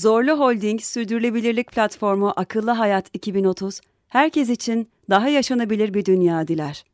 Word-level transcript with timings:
Zorlu 0.00 0.38
Holding 0.38 0.80
Sürdürülebilirlik 0.80 1.72
Platformu 1.72 2.32
Akıllı 2.36 2.70
Hayat 2.70 3.10
2030, 3.12 3.80
herkes 4.08 4.48
için 4.48 4.90
daha 5.10 5.28
yaşanabilir 5.28 5.94
bir 5.94 6.04
dünya 6.04 6.48
diler. 6.48 6.84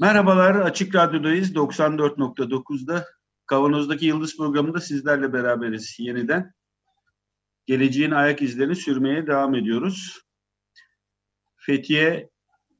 Merhabalar, 0.00 0.54
Açık 0.54 0.94
Radyo'dayız. 0.94 1.54
94.9'da 1.54 3.04
Kavanoz'daki 3.46 4.06
Yıldız 4.06 4.36
programında 4.36 4.80
sizlerle 4.80 5.32
beraberiz 5.32 5.96
yeniden. 5.98 6.52
Geleceğin 7.66 8.10
ayak 8.10 8.42
izlerini 8.42 8.76
sürmeye 8.76 9.26
devam 9.26 9.54
ediyoruz. 9.54 10.20
Fethiye 11.56 12.30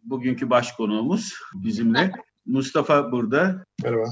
bugünkü 0.03 0.51
baş 0.51 0.73
konuğumuz 0.73 1.35
bizimle. 1.55 2.13
Mustafa 2.47 3.13
burada. 3.13 3.65
Merhaba. 3.83 4.05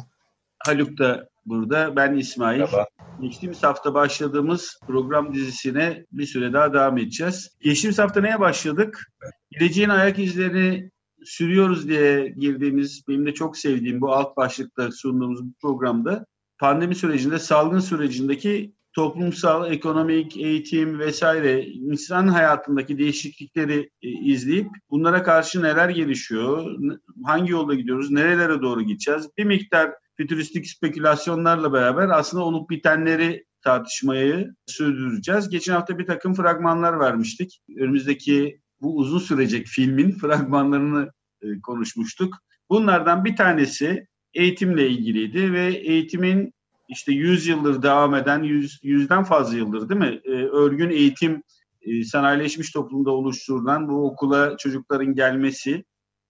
Haluk 0.59 0.99
da 0.99 1.29
burada. 1.51 1.97
Ben 1.97 2.15
İsmail. 2.15 2.59
Merhaba. 2.59 2.87
Geçtiğimiz 3.21 3.63
hafta 3.63 3.95
başladığımız 3.95 4.81
program 4.87 5.35
dizisine 5.35 6.07
bir 6.13 6.27
süre 6.27 6.53
daha 6.53 6.73
devam 6.73 6.99
edeceğiz. 6.99 7.57
Geçtiğimiz 7.61 7.99
hafta 7.99 8.21
neye 8.21 8.41
başladık? 8.41 9.13
Geleceğin 9.51 9.89
ayak 9.89 10.19
izlerini 10.19 10.91
sürüyoruz 11.25 11.89
diye 11.89 12.29
girdiğimiz, 12.29 13.03
benim 13.09 13.27
de 13.27 13.35
çok 13.35 13.57
sevdiğim 13.57 14.01
bu 14.01 14.13
alt 14.13 14.37
başlıkta 14.37 14.93
sunduğumuz 14.93 15.45
bu 15.45 15.53
programda 15.63 16.27
pandemi 16.59 16.95
sürecinde, 16.95 17.39
salgın 17.39 17.81
sürecindeki 17.81 18.75
toplumsal, 18.93 19.73
ekonomik, 19.73 20.37
eğitim 20.37 20.99
vesaire 20.99 21.65
insan 21.65 22.29
hayatındaki 22.29 22.99
değişiklikleri 22.99 23.91
e, 24.03 24.09
izleyip 24.09 24.69
bunlara 24.91 25.23
karşı 25.23 25.63
neler 25.63 25.89
gelişiyor, 25.89 26.77
hangi 27.25 27.53
yolda 27.53 27.75
gidiyoruz, 27.75 28.11
nerelere 28.11 28.63
doğru 28.63 28.83
gideceğiz 28.83 29.29
bir 29.39 29.45
miktar 29.45 29.91
fütüristik 30.21 30.67
spekülasyonlarla 30.67 31.73
beraber 31.73 32.09
aslında 32.09 32.45
olup 32.45 32.71
bitenleri 32.71 33.45
tartışmayı 33.63 34.55
sürdüreceğiz. 34.67 35.49
Geçen 35.49 35.75
hafta 35.75 35.99
bir 35.99 36.07
takım 36.07 36.35
fragmanlar 36.35 37.01
vermiştik. 37.01 37.61
Önümüzdeki 37.77 38.61
bu 38.81 38.97
uzun 38.97 39.19
sürecek 39.19 39.67
filmin 39.67 40.11
fragmanlarını 40.19 41.13
e, 41.43 41.61
konuşmuştuk. 41.61 42.35
Bunlardan 42.71 43.25
bir 43.25 43.37
tanesi 43.37 44.07
eğitimle 44.35 44.89
ilgiliydi 44.89 45.53
ve 45.53 45.75
eğitimin 45.75 46.53
işte 46.89 47.13
100 47.13 47.47
yıldır 47.47 47.83
devam 47.83 48.15
eden, 48.15 48.43
100, 48.43 48.81
yüzden 48.83 49.25
fazla 49.25 49.57
yıldır 49.57 49.89
değil 49.89 50.01
mi? 50.01 50.21
E, 50.25 50.31
örgün 50.31 50.91
eğitim 50.91 51.43
e, 51.83 52.05
sanayileşmiş 52.05 52.71
toplumda 52.71 53.11
oluşturulan 53.11 53.89
bu 53.89 54.07
okula 54.07 54.57
çocukların 54.57 55.15
gelmesi, 55.15 55.85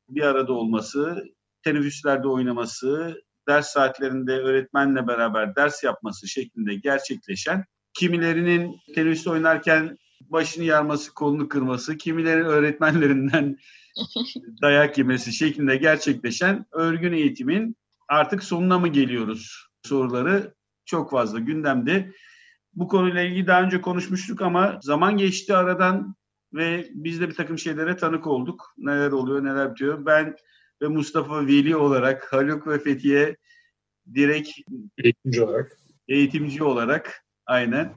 bir 0.08 0.22
arada 0.22 0.52
olması, 0.52 1.24
teneffüslerde 1.62 2.28
oynaması, 2.28 3.16
ders 3.50 3.66
saatlerinde 3.66 4.32
öğretmenle 4.32 5.06
beraber 5.06 5.56
ders 5.56 5.84
yapması 5.84 6.28
şeklinde 6.28 6.74
gerçekleşen, 6.74 7.64
kimilerinin 7.94 8.76
teneffüste 8.94 9.30
oynarken 9.30 9.96
başını 10.20 10.64
yarması, 10.64 11.14
kolunu 11.14 11.48
kırması, 11.48 11.96
kimilerin 11.96 12.44
öğretmenlerinden 12.44 13.56
dayak 14.62 14.98
yemesi 14.98 15.32
şeklinde 15.32 15.76
gerçekleşen 15.76 16.66
örgün 16.72 17.12
eğitimin 17.12 17.76
artık 18.08 18.44
sonuna 18.44 18.78
mı 18.78 18.88
geliyoruz 18.88 19.66
soruları 19.82 20.54
çok 20.84 21.10
fazla 21.10 21.38
gündemde. 21.38 22.12
Bu 22.74 22.88
konuyla 22.88 23.22
ilgili 23.22 23.46
daha 23.46 23.62
önce 23.62 23.80
konuşmuştuk 23.80 24.42
ama 24.42 24.78
zaman 24.82 25.16
geçti 25.16 25.56
aradan 25.56 26.14
ve 26.54 26.88
biz 26.94 27.20
de 27.20 27.28
bir 27.28 27.34
takım 27.34 27.58
şeylere 27.58 27.96
tanık 27.96 28.26
olduk. 28.26 28.74
Neler 28.78 29.12
oluyor, 29.12 29.44
neler 29.44 29.70
bitiyor. 29.70 30.06
Ben 30.06 30.36
ve 30.82 30.88
Mustafa 30.88 31.46
Veli 31.46 31.76
olarak, 31.76 32.32
Haluk 32.32 32.66
ve 32.66 32.78
Fethiye 32.78 33.36
direkt 34.14 34.50
eğitimci 34.98 35.42
olarak 35.42 35.76
eğitimci 36.08 36.64
olarak 36.64 37.24
aynen 37.46 37.94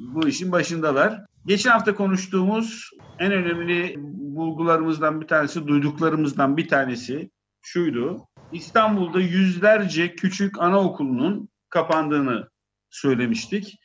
bu 0.00 0.28
işin 0.28 0.52
başındalar. 0.52 1.20
Geçen 1.46 1.70
hafta 1.70 1.94
konuştuğumuz 1.94 2.90
en 3.18 3.32
önemli 3.32 3.94
bulgularımızdan 4.36 5.20
bir 5.20 5.26
tanesi, 5.26 5.66
duyduklarımızdan 5.66 6.56
bir 6.56 6.68
tanesi 6.68 7.30
şuydu. 7.62 8.26
İstanbul'da 8.52 9.20
yüzlerce 9.20 10.14
küçük 10.14 10.60
anaokulunun 10.60 11.48
kapandığını 11.68 12.48
söylemiştik. 12.90 13.78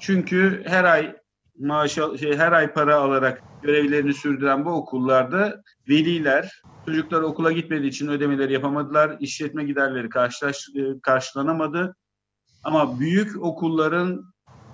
Çünkü 0.00 0.62
her 0.66 0.84
ay 0.84 1.16
maaş 1.58 1.98
şey, 2.20 2.36
her 2.36 2.52
ay 2.52 2.72
para 2.72 2.96
alarak 2.96 3.42
görevlerini 3.62 4.14
sürdüren 4.14 4.64
bu 4.64 4.70
okullarda 4.70 5.62
veliler 5.88 6.62
çocuklar 6.86 7.22
okula 7.22 7.52
gitmediği 7.52 7.88
için 7.90 8.08
ödemeleri 8.08 8.52
yapamadılar. 8.52 9.16
İşletme 9.20 9.64
giderleri 9.64 10.08
karşılaş, 10.08 10.68
karşılanamadı. 11.02 11.96
Ama 12.64 13.00
büyük 13.00 13.42
okulların 13.42 14.24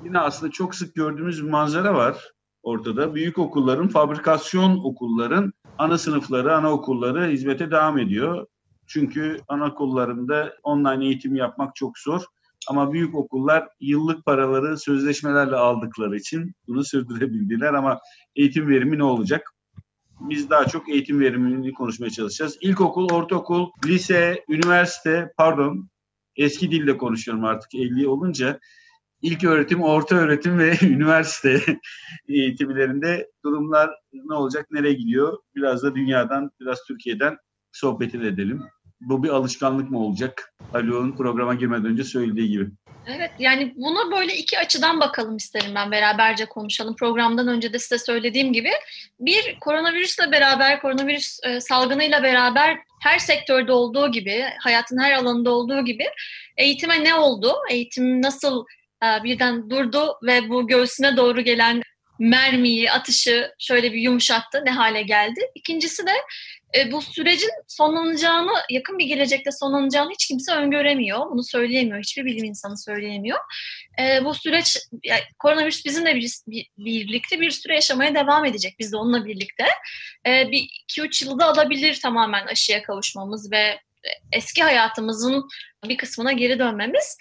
yine 0.05 0.19
aslında 0.19 0.53
çok 0.53 0.75
sık 0.75 0.95
gördüğümüz 0.95 1.45
bir 1.45 1.51
manzara 1.51 1.95
var 1.95 2.33
ortada. 2.63 3.15
Büyük 3.15 3.39
okulların, 3.39 3.89
fabrikasyon 3.89 4.81
okulların 4.85 5.53
ana 5.79 5.99
sınıfları, 5.99 6.57
anaokulları 6.57 7.27
hizmete 7.27 7.71
devam 7.71 7.99
ediyor. 7.99 8.47
Çünkü 8.87 9.41
anaokullarında 9.49 10.55
online 10.63 11.05
eğitim 11.05 11.37
yapmak 11.37 11.77
çok 11.77 11.99
zor. 11.99 12.25
Ama 12.69 12.93
büyük 12.93 13.15
okullar 13.15 13.69
yıllık 13.81 14.25
paraları 14.25 14.79
sözleşmelerle 14.79 15.57
aldıkları 15.57 16.17
için 16.17 16.53
bunu 16.67 16.85
sürdürebildiler 16.85 17.75
ama 17.75 18.01
eğitim 18.37 18.69
verimi 18.69 18.99
ne 18.99 19.05
olacak? 19.05 19.55
Biz 20.21 20.51
daha 20.51 20.65
çok 20.67 20.89
eğitim 20.89 21.21
verimini 21.21 21.73
konuşmaya 21.73 22.11
çalışacağız. 22.11 22.59
İlkokul, 22.61 23.09
ortaokul, 23.13 23.71
lise, 23.87 24.45
üniversite, 24.49 25.33
pardon 25.37 25.89
eski 26.37 26.71
dilde 26.71 26.97
konuşuyorum 26.97 27.45
artık 27.45 27.75
50 27.75 28.09
olunca. 28.09 28.61
İlk 29.23 29.45
öğretim, 29.45 29.83
orta 29.83 30.17
öğretim 30.17 30.59
ve 30.59 30.75
üniversite 30.83 31.63
eğitimlerinde 32.29 33.31
durumlar 33.45 33.91
ne 34.13 34.35
olacak, 34.35 34.67
nereye 34.71 34.95
gidiyor? 34.95 35.39
Biraz 35.55 35.83
da 35.83 35.95
dünyadan, 35.95 36.51
biraz 36.61 36.79
Türkiye'den 36.89 37.37
sohbet 37.73 38.15
edelim 38.15 38.63
bu 39.01 39.23
bir 39.23 39.29
alışkanlık 39.29 39.91
mı 39.91 39.99
olacak? 39.99 40.55
Haluk'un 40.73 41.17
programa 41.17 41.55
girmeden 41.55 41.85
önce 41.85 42.05
söylediği 42.05 42.49
gibi. 42.49 42.67
Evet 43.07 43.31
yani 43.39 43.73
buna 43.77 44.17
böyle 44.17 44.37
iki 44.37 44.59
açıdan 44.59 45.01
bakalım 45.01 45.37
isterim 45.37 45.75
ben 45.75 45.91
beraberce 45.91 46.47
konuşalım. 46.47 46.97
Programdan 46.97 47.49
önce 47.49 47.73
de 47.73 47.79
size 47.79 47.99
söylediğim 47.99 48.53
gibi 48.53 48.71
bir 49.21 49.59
koronavirüsle 49.61 50.33
beraber 50.33 50.81
koronavirüs 50.81 51.39
e, 51.45 51.61
salgınıyla 51.61 52.23
beraber 52.23 52.79
her 53.03 53.19
sektörde 53.19 53.73
olduğu 53.73 54.13
gibi 54.13 54.45
hayatın 54.61 54.99
her 54.99 55.13
alanında 55.13 55.51
olduğu 55.51 55.85
gibi 55.85 56.05
eğitime 56.57 57.05
ne 57.05 57.15
oldu? 57.15 57.55
Eğitim 57.71 58.23
nasıl 58.23 58.65
e, 59.05 59.25
birden 59.25 59.71
durdu 59.71 60.19
ve 60.23 60.49
bu 60.49 60.67
göğsüne 60.67 61.17
doğru 61.17 61.41
gelen 61.41 61.83
mermiyi, 62.19 62.91
atışı 62.91 63.55
şöyle 63.59 63.93
bir 63.93 64.01
yumuşattı, 64.01 64.63
ne 64.65 64.71
hale 64.71 65.03
geldi. 65.03 65.41
İkincisi 65.55 66.07
de 66.07 66.13
e, 66.77 66.93
bu 66.93 67.03
sürecin 67.03 67.51
sonlanacağını, 67.67 68.53
yakın 68.71 68.99
bir 68.99 69.07
gelecekte 69.07 69.51
sonlanacağını 69.53 70.11
hiç 70.11 70.27
kimse 70.27 70.53
öngöremiyor. 70.53 71.31
Bunu 71.31 71.45
söyleyemiyor, 71.45 71.99
hiçbir 71.99 72.25
bilim 72.25 72.45
insanı 72.45 72.79
söyleyemiyor. 72.79 73.39
E, 74.01 74.25
bu 74.25 74.35
süreç, 74.35 74.79
yani 75.05 75.21
koronavirüs 75.39 75.85
bizimle 75.85 76.15
bir, 76.15 76.33
bir, 76.47 76.69
birlikte 76.79 77.41
bir 77.41 77.51
süre 77.51 77.75
yaşamaya 77.75 78.15
devam 78.15 78.45
edecek. 78.45 78.77
Biz 78.79 78.93
de 78.93 78.97
onunla 78.97 79.25
birlikte. 79.25 79.65
E, 80.27 80.51
bir 80.51 80.69
2-3 80.89 81.25
yılda 81.25 81.47
alabilir 81.47 82.01
tamamen 82.01 82.47
aşıya 82.47 82.83
kavuşmamız 82.83 83.53
ve 83.53 83.81
eski 84.33 84.63
hayatımızın 84.63 85.49
bir 85.89 85.97
kısmına 85.97 86.33
geri 86.33 86.59
dönmemiz. 86.59 87.19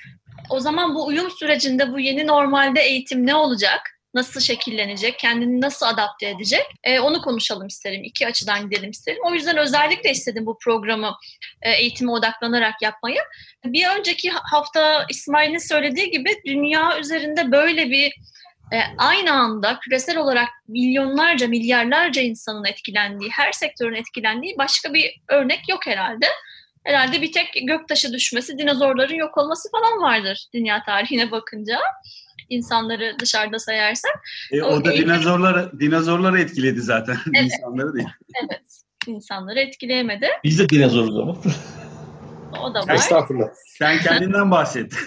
O 0.49 0.59
zaman 0.59 0.95
bu 0.95 1.05
uyum 1.05 1.31
sürecinde 1.31 1.93
bu 1.93 1.99
yeni 1.99 2.27
normalde 2.27 2.81
eğitim 2.81 3.27
ne 3.27 3.35
olacak? 3.35 3.96
Nasıl 4.13 4.39
şekillenecek, 4.39 5.19
kendini 5.19 5.61
nasıl 5.61 5.85
adapte 5.85 6.29
edecek 6.29 6.65
e, 6.83 6.99
onu 6.99 7.21
konuşalım 7.21 7.67
isterim. 7.67 8.03
İki 8.03 8.27
açıdan 8.27 8.69
gidelim 8.69 8.89
isterim. 8.89 9.21
O 9.25 9.33
yüzden 9.33 9.57
özellikle 9.57 10.11
istedim 10.11 10.45
bu 10.45 10.57
programı 10.59 11.15
e, 11.61 11.71
eğitime 11.71 12.11
odaklanarak 12.11 12.81
yapmayı. 12.81 13.19
Bir 13.65 13.87
önceki 13.99 14.29
hafta 14.29 15.05
İsmail'in 15.09 15.57
söylediği 15.57 16.11
gibi 16.11 16.29
dünya 16.45 16.99
üzerinde 16.99 17.51
böyle 17.51 17.89
bir 17.89 18.13
e, 18.73 18.77
aynı 18.97 19.33
anda 19.33 19.79
küresel 19.79 20.17
olarak 20.17 20.49
milyonlarca, 20.67 21.47
milyarlarca 21.47 22.21
insanın 22.21 22.65
etkilendiği, 22.65 23.29
her 23.31 23.51
sektörün 23.51 23.95
etkilendiği 23.95 24.57
başka 24.57 24.93
bir 24.93 25.21
örnek 25.27 25.69
yok 25.69 25.87
herhalde. 25.87 26.25
Herhalde 26.83 27.21
bir 27.21 27.31
tek 27.31 27.47
göktaşı 27.67 28.13
düşmesi, 28.13 28.57
dinozorların 28.57 29.15
yok 29.15 29.37
olması 29.37 29.71
falan 29.71 30.01
vardır 30.01 30.47
dünya 30.53 30.83
tarihine 30.83 31.31
bakınca. 31.31 31.79
İnsanları 32.49 33.15
dışarıda 33.19 33.59
sayarsak. 33.59 34.21
E, 34.51 34.61
o, 34.61 34.67
o 34.67 34.85
da 34.85 34.91
eğitim... 34.91 35.09
dinozorları, 35.09 35.79
dinozorları 35.79 36.39
etkiledi 36.39 36.81
zaten 36.81 37.17
evet. 37.35 37.51
insanları 37.51 37.93
değil. 37.93 38.07
Evet, 38.43 38.61
insanları 39.07 39.59
etkileyemedi. 39.59 40.27
Biz 40.43 40.59
de 40.59 40.69
dinozoruz 40.69 41.17
ama. 41.17 41.37
O 42.61 42.73
da 42.73 42.79
var. 42.79 42.95
Estağfurullah. 42.95 43.47
Sen 43.65 43.99
kendinden 43.99 44.51
bahset. 44.51 44.93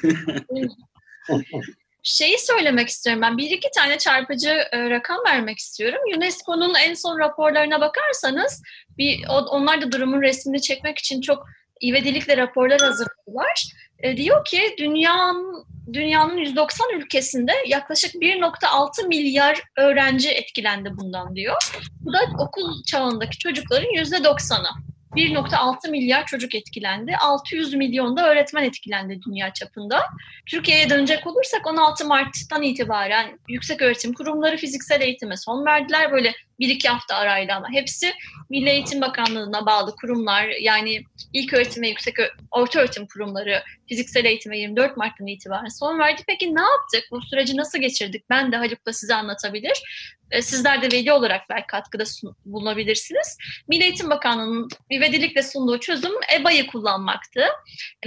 Şeyi 2.02 2.38
söylemek 2.38 2.88
istiyorum 2.88 3.22
ben. 3.22 3.38
Bir 3.38 3.50
iki 3.50 3.68
tane 3.76 3.98
çarpıcı 3.98 4.50
e, 4.72 4.90
rakam 4.90 5.18
vermek 5.26 5.58
istiyorum. 5.58 5.98
UNESCO'nun 6.16 6.74
en 6.74 6.94
son 6.94 7.18
raporlarına 7.18 7.80
bakarsanız 7.80 8.62
bir 8.98 9.24
onlar 9.28 9.82
da 9.82 9.92
durumun 9.92 10.22
resmini 10.22 10.60
çekmek 10.60 10.98
için 10.98 11.20
çok 11.20 11.46
ivedilikle 11.82 12.36
raporlar 12.36 12.80
hazırladılar. 12.80 13.72
E, 14.02 14.16
diyor 14.16 14.44
ki 14.44 14.74
dünyanın 14.78 15.64
dünyanın 15.92 16.36
190 16.36 16.90
ülkesinde 16.96 17.52
yaklaşık 17.66 18.14
1.6 18.14 19.06
milyar 19.06 19.62
öğrenci 19.76 20.28
etkilendi 20.30 20.90
bundan 20.96 21.36
diyor. 21.36 21.56
Bu 22.00 22.12
da 22.12 22.18
okul 22.38 22.84
çağındaki 22.84 23.38
çocukların 23.38 23.90
%90'ı. 23.90 24.90
1.6 25.16 25.90
milyar 25.90 26.26
çocuk 26.26 26.54
etkilendi. 26.54 27.16
600 27.16 27.74
milyon 27.74 28.16
da 28.16 28.30
öğretmen 28.30 28.64
etkilendi 28.64 29.20
dünya 29.26 29.52
çapında. 29.52 30.02
Türkiye'ye 30.46 30.90
dönecek 30.90 31.26
olursak 31.26 31.66
16 31.66 32.06
Mart'tan 32.06 32.62
itibaren 32.62 33.38
yüksek 33.48 33.82
öğretim 33.82 34.12
kurumları 34.12 34.56
fiziksel 34.56 35.00
eğitime 35.00 35.36
son 35.36 35.66
verdiler. 35.66 36.12
Böyle 36.12 36.34
bir 36.60 36.68
iki 36.68 36.88
hafta 36.88 37.16
arayla 37.16 37.56
ama 37.56 37.70
hepsi 37.72 38.12
Milli 38.50 38.70
Eğitim 38.70 39.00
Bakanlığı'na 39.00 39.66
bağlı 39.66 39.96
kurumlar 39.96 40.48
yani 40.60 41.02
ilk 41.32 41.54
öğretim 41.54 41.82
ve 41.82 41.88
yüksek 41.88 42.14
orta 42.50 42.80
öğretim 42.80 43.06
kurumları 43.06 43.62
fiziksel 43.88 44.24
eğitime 44.24 44.58
24 44.58 44.96
Mart'tan 44.96 45.26
itibaren 45.26 45.68
son 45.68 45.98
verdi. 45.98 46.22
Peki 46.26 46.54
ne 46.54 46.60
yaptık? 46.60 47.04
Bu 47.10 47.22
süreci 47.22 47.56
nasıl 47.56 47.78
geçirdik? 47.78 48.24
Ben 48.30 48.52
de 48.52 48.56
Haluk 48.56 48.86
da 48.86 48.92
size 48.92 49.14
anlatabilir. 49.14 49.82
E, 50.30 50.42
sizler 50.42 50.82
de 50.82 50.96
veli 50.96 51.12
olarak 51.12 51.50
belki 51.50 51.66
katkıda 51.66 52.04
bulunabilirsiniz. 52.44 53.38
Milli 53.68 53.82
Eğitim 53.82 54.10
Bakanlığı'nın 54.10 54.68
ivedilikle 54.92 55.42
sunduğu 55.42 55.80
çözüm 55.80 56.12
EBA'yı 56.40 56.66
kullanmaktı. 56.66 57.44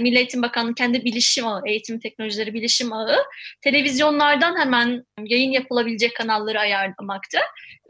Milli 0.00 0.16
Eğitim 0.16 0.42
Bakanlığı 0.42 0.74
kendi 0.74 1.04
bilişim 1.04 1.46
ağı, 1.46 1.62
eğitim 1.66 1.98
teknolojileri 1.98 2.54
bilişim 2.54 2.92
ağı, 2.92 3.24
televizyonlardan 3.60 4.60
hemen 4.60 5.04
yayın 5.24 5.50
yapılabilecek 5.50 6.16
kanalları 6.16 6.60
ayarlamaktı. 6.60 7.38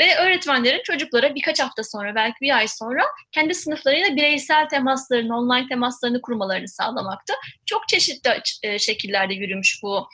Ve 0.00 0.18
öğretmenlerin 0.54 0.82
çocuklara 0.84 1.34
birkaç 1.34 1.60
hafta 1.60 1.82
sonra, 1.82 2.14
belki 2.14 2.40
bir 2.40 2.56
ay 2.56 2.68
sonra 2.68 3.02
kendi 3.32 3.54
sınıflarıyla 3.54 4.16
bireysel 4.16 4.68
temaslarını, 4.68 5.36
online 5.36 5.68
temaslarını 5.68 6.20
kurmalarını 6.22 6.68
sağlamaktı. 6.68 7.32
Çok 7.66 7.88
çeşitli 7.88 8.30
e, 8.62 8.78
şekillerde 8.78 9.34
yürümüş 9.34 9.80
bu 9.82 10.08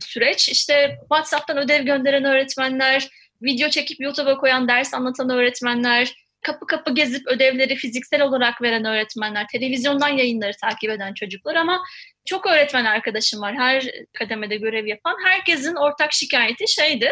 süreç. 0.00 0.48
İşte 0.48 0.96
WhatsApp'tan 1.00 1.58
ödev 1.58 1.84
gönderen 1.84 2.24
öğretmenler, 2.24 3.08
video 3.42 3.68
çekip 3.68 4.00
YouTube'a 4.00 4.38
koyan 4.38 4.68
ders 4.68 4.94
anlatan 4.94 5.30
öğretmenler, 5.30 6.14
kapı 6.42 6.66
kapı 6.66 6.94
gezip 6.94 7.26
ödevleri 7.26 7.74
fiziksel 7.76 8.22
olarak 8.22 8.62
veren 8.62 8.84
öğretmenler, 8.84 9.46
televizyondan 9.52 10.08
yayınları 10.08 10.52
takip 10.60 10.90
eden 10.90 11.14
çocuklar 11.14 11.54
ama 11.54 11.82
çok 12.24 12.46
öğretmen 12.46 12.84
arkadaşım 12.84 13.40
var 13.40 13.54
her 13.54 13.84
kademede 14.18 14.56
görev 14.56 14.86
yapan. 14.86 15.16
Herkesin 15.24 15.74
ortak 15.74 16.12
şikayeti 16.12 16.72
şeydi, 16.72 17.10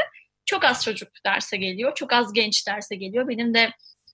çok 0.51 0.65
az 0.65 0.85
çocuk 0.85 1.09
derse 1.27 1.57
geliyor, 1.57 1.95
çok 1.95 2.13
az 2.13 2.33
genç 2.33 2.67
derse 2.67 2.97
geliyor. 2.97 3.29
Benim 3.29 3.55
de 3.55 3.71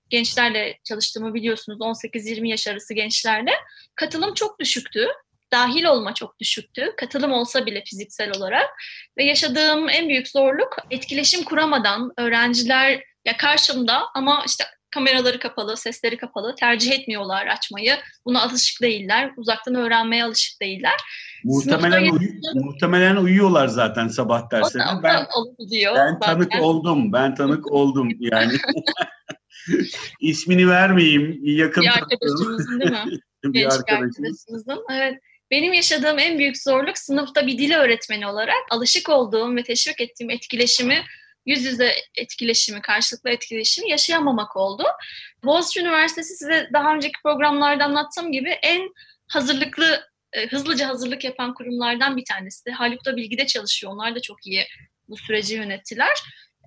gençlerle 0.08 0.78
çalıştığımı 0.84 1.34
biliyorsunuz 1.34 1.78
18-20 1.80 2.48
yaş 2.48 2.68
arası 2.68 2.94
gençlerle. 2.94 3.50
Katılım 3.94 4.34
çok 4.34 4.60
düşüktü 4.60 5.08
dahil 5.52 5.84
olma 5.84 6.14
çok 6.14 6.40
düşüktü. 6.40 6.92
Katılım 6.96 7.32
olsa 7.32 7.66
bile 7.66 7.82
fiziksel 7.86 8.36
olarak. 8.36 8.70
Ve 9.18 9.24
yaşadığım 9.24 9.88
en 9.88 10.08
büyük 10.08 10.28
zorluk 10.28 10.76
etkileşim 10.90 11.44
kuramadan 11.44 12.12
öğrenciler 12.16 13.02
ya 13.24 13.36
karşımda 13.36 14.02
ama 14.14 14.44
işte 14.46 14.64
kameraları 14.96 15.38
kapalı, 15.38 15.76
sesleri 15.76 16.16
kapalı, 16.16 16.54
tercih 16.54 16.92
etmiyorlar 16.92 17.46
açmayı. 17.46 17.96
Buna 18.26 18.42
alışık 18.42 18.82
değiller, 18.82 19.30
uzaktan 19.36 19.74
öğrenmeye 19.74 20.24
alışık 20.24 20.60
değiller. 20.60 20.94
Muhtemelen, 21.44 22.12
uy- 22.12 22.40
muhtemelen 22.54 23.16
uyuyorlar 23.16 23.68
zaten 23.68 24.08
sabah 24.08 24.50
derslerine. 24.50 25.02
Ben, 25.02 25.26
ben 25.92 26.18
tanık 26.20 26.52
zaten. 26.52 26.64
oldum, 26.64 27.12
ben 27.12 27.34
tanık 27.34 27.66
oldum 27.72 28.08
yani. 28.20 28.52
İsmini 30.20 30.68
vermeyeyim, 30.68 31.40
yakın 31.42 31.82
bir 31.82 31.88
arkadaşımızın 31.88 32.80
değil 32.80 32.90
mi? 32.90 33.04
bir 33.44 33.60
Genç 33.60 33.72
arkadaşımızın. 33.72 34.84
Evet. 34.92 35.14
Benim 35.50 35.72
yaşadığım 35.72 36.18
en 36.18 36.38
büyük 36.38 36.62
zorluk 36.62 36.98
sınıfta 36.98 37.46
bir 37.46 37.58
dil 37.58 37.74
öğretmeni 37.74 38.26
olarak 38.26 38.62
alışık 38.70 39.08
olduğum 39.08 39.56
ve 39.56 39.62
teşvik 39.62 40.00
ettiğim 40.00 40.30
etkileşimi 40.30 41.02
yüz 41.46 41.64
yüze 41.64 41.94
etkileşimi, 42.14 42.82
karşılıklı 42.82 43.30
etkileşimi 43.30 43.90
yaşayamamak 43.90 44.56
oldu. 44.56 44.84
Boğaziçi 45.44 45.80
Üniversitesi 45.80 46.36
size 46.36 46.70
daha 46.72 46.94
önceki 46.94 47.22
programlarda 47.22 47.84
anlattığım 47.84 48.32
gibi 48.32 48.50
en 48.50 48.88
hazırlıklı, 49.28 50.00
e, 50.32 50.46
hızlıca 50.46 50.88
hazırlık 50.88 51.24
yapan 51.24 51.54
kurumlardan 51.54 52.16
bir 52.16 52.24
tanesi. 52.24 52.70
Haluk 52.70 53.04
da 53.04 53.16
bilgide 53.16 53.46
çalışıyor. 53.46 53.92
Onlar 53.92 54.14
da 54.14 54.20
çok 54.20 54.46
iyi 54.46 54.66
bu 55.08 55.16
süreci 55.16 55.54
yönettiler. 55.54 56.18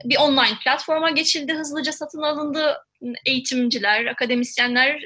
Bir 0.05 0.17
online 0.17 0.57
platforma 0.63 1.09
geçildi, 1.09 1.53
hızlıca 1.53 1.91
satın 1.91 2.21
alındı. 2.21 2.77
Eğitimciler, 3.25 4.05
akademisyenlere 4.05 4.99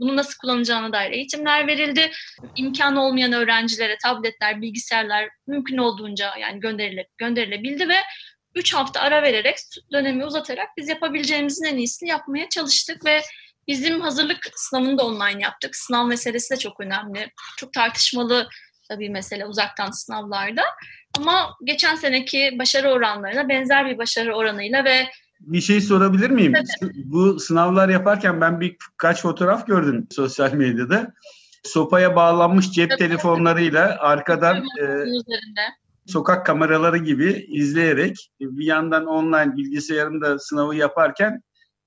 bunu 0.00 0.16
nasıl 0.16 0.38
kullanacağına 0.38 0.92
dair 0.92 1.10
eğitimler 1.10 1.66
verildi. 1.66 2.10
İmkanı 2.56 3.04
olmayan 3.04 3.32
öğrencilere 3.32 3.96
tabletler, 4.02 4.62
bilgisayarlar 4.62 5.28
mümkün 5.46 5.76
olduğunca 5.76 6.36
yani 6.36 6.60
gönderile, 6.60 7.08
gönderilebildi 7.18 7.88
ve 7.88 7.96
3 8.58 8.74
hafta 8.74 9.00
ara 9.00 9.22
vererek 9.22 9.56
dönemi 9.92 10.24
uzatarak 10.24 10.68
biz 10.76 10.88
yapabileceğimizin 10.88 11.64
en 11.64 11.76
iyisini 11.76 12.08
yapmaya 12.08 12.48
çalıştık 12.48 13.04
ve 13.04 13.20
bizim 13.68 14.00
hazırlık 14.00 14.50
sınavını 14.54 14.98
da 14.98 15.06
online 15.06 15.42
yaptık. 15.42 15.76
Sınav 15.76 16.06
meselesi 16.06 16.54
de 16.54 16.58
çok 16.58 16.80
önemli. 16.80 17.30
Çok 17.56 17.72
tartışmalı 17.72 18.48
bir 18.90 19.08
mesele 19.08 19.46
uzaktan 19.46 19.90
sınavlarda. 19.90 20.62
Ama 21.18 21.56
geçen 21.64 21.94
seneki 21.94 22.56
başarı 22.58 22.90
oranlarına 22.90 23.48
benzer 23.48 23.86
bir 23.86 23.98
başarı 23.98 24.34
oranıyla 24.34 24.84
ve 24.84 25.08
bir 25.40 25.60
şey 25.60 25.80
sorabilir 25.80 26.30
miyim? 26.30 26.52
Tabii. 26.80 26.92
Bu 27.04 27.40
sınavlar 27.40 27.88
yaparken 27.88 28.40
ben 28.40 28.60
birkaç 28.60 29.22
fotoğraf 29.22 29.66
gördüm 29.66 30.06
sosyal 30.10 30.52
medyada. 30.52 31.12
Sopaya 31.64 32.16
bağlanmış 32.16 32.70
cep 32.70 32.90
Tabii. 32.90 32.98
telefonlarıyla 32.98 33.96
arkadan 33.98 34.56
e, 34.56 34.84
sokak 36.08 36.46
kameraları 36.46 36.98
gibi 36.98 37.46
izleyerek 37.48 38.30
bir 38.40 38.66
yandan 38.66 39.06
online 39.06 39.56
bilgisayarımda 39.56 40.38
sınavı 40.38 40.76
yaparken 40.76 41.42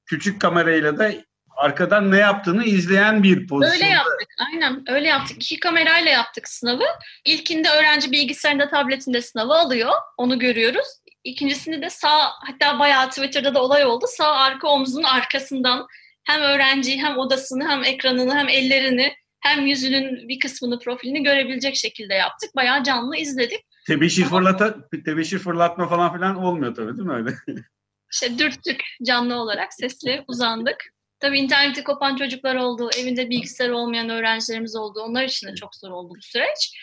küçük 0.05 0.41
kamerayla 0.41 0.97
da 0.97 1.11
arkadan 1.57 2.11
ne 2.11 2.17
yaptığını 2.17 2.63
izleyen 2.63 3.23
bir 3.23 3.47
pozisyon. 3.47 3.73
Öyle 3.73 3.85
yaptık. 3.85 4.27
Aynen 4.51 4.83
öyle 4.87 5.07
yaptık. 5.07 5.37
İki 5.43 5.59
kamerayla 5.59 6.11
yaptık 6.11 6.47
sınavı. 6.49 6.83
İlkinde 7.25 7.69
öğrenci 7.69 8.11
bilgisayarında, 8.11 8.69
tabletinde 8.69 9.21
sınavı 9.21 9.53
alıyor. 9.53 9.91
Onu 10.17 10.39
görüyoruz. 10.39 10.87
İkincisini 11.23 11.81
de 11.81 11.89
sağ 11.89 12.29
hatta 12.47 12.79
bayağı 12.79 13.09
Twitter'da 13.09 13.55
da 13.55 13.63
olay 13.63 13.85
oldu. 13.85 14.05
Sağ 14.07 14.31
arka 14.31 14.67
omzunun 14.67 15.03
arkasından 15.03 15.87
hem 16.23 16.41
öğrenciyi 16.41 17.03
hem 17.03 17.17
odasını 17.17 17.69
hem 17.69 17.83
ekranını 17.83 18.35
hem 18.35 18.49
ellerini 18.49 19.13
hem 19.39 19.65
yüzünün 19.65 20.29
bir 20.29 20.39
kısmını 20.39 20.79
profilini 20.79 21.23
görebilecek 21.23 21.75
şekilde 21.75 22.13
yaptık. 22.13 22.55
Bayağı 22.55 22.83
canlı 22.83 23.17
izledik. 23.17 23.59
Tebeşir, 23.87 24.25
fırlata, 24.25 24.89
tebeşir 25.05 25.39
fırlatma 25.39 25.89
falan 25.89 26.13
filan 26.13 26.35
olmuyor 26.35 26.75
tabii 26.75 26.97
değil 26.97 27.07
mi 27.07 27.13
öyle? 27.13 27.31
İşte 28.13 28.39
dürttük 28.39 28.83
canlı 29.03 29.35
olarak 29.35 29.73
sesli 29.73 30.23
uzandık. 30.27 30.85
Tabii 31.19 31.39
interneti 31.39 31.83
kopan 31.83 32.15
çocuklar 32.15 32.55
oldu, 32.55 32.89
evinde 32.97 33.29
bilgisayar 33.29 33.69
olmayan 33.69 34.09
öğrencilerimiz 34.09 34.75
oldu. 34.75 35.01
Onlar 35.01 35.23
için 35.23 35.47
de 35.47 35.55
çok 35.55 35.75
zor 35.75 35.91
oldu 35.91 36.13
bu 36.17 36.21
süreç 36.21 36.77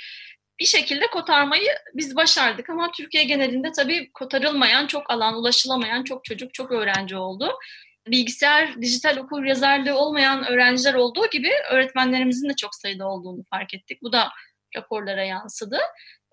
bir 0.61 0.67
şekilde 0.67 1.07
kotarmayı 1.07 1.71
biz 1.95 2.17
başardık 2.17 2.71
ama 2.71 2.91
Türkiye 2.97 3.25
genelinde 3.25 3.73
tabii 3.73 4.11
kotarılmayan 4.13 4.87
çok 4.87 5.11
alan, 5.11 5.35
ulaşılamayan 5.35 6.05
çok 6.05 6.25
çocuk, 6.25 6.55
çok 6.55 6.73
öğrenci 6.73 7.17
oldu. 7.17 7.59
Bilgisayar, 8.07 8.83
dijital 8.83 9.17
okur 9.17 9.45
yazarlığı 9.45 9.99
olmayan 9.99 10.47
öğrenciler 10.47 10.95
olduğu 10.95 11.31
gibi 11.31 11.51
öğretmenlerimizin 11.71 12.49
de 12.49 12.55
çok 12.57 12.75
sayıda 12.75 13.09
olduğunu 13.09 13.45
fark 13.51 13.75
ettik. 13.75 14.03
Bu 14.03 14.13
da 14.13 14.29
raporlara 14.77 15.25
yansıdı. 15.25 15.79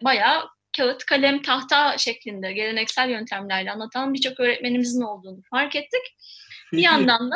Bayağı 0.04 0.44
kağıt, 0.78 1.06
kalem, 1.06 1.42
tahta 1.42 1.98
şeklinde 1.98 2.54
geleneksel 2.54 3.10
yöntemlerle 3.10 3.72
anlatan 3.72 4.14
birçok 4.14 4.40
öğretmenimizin 4.40 5.02
olduğunu 5.02 5.42
fark 5.50 5.76
ettik. 5.76 6.16
Peki, 6.72 6.78
bir 6.78 6.84
yandan 6.84 7.32
da 7.32 7.36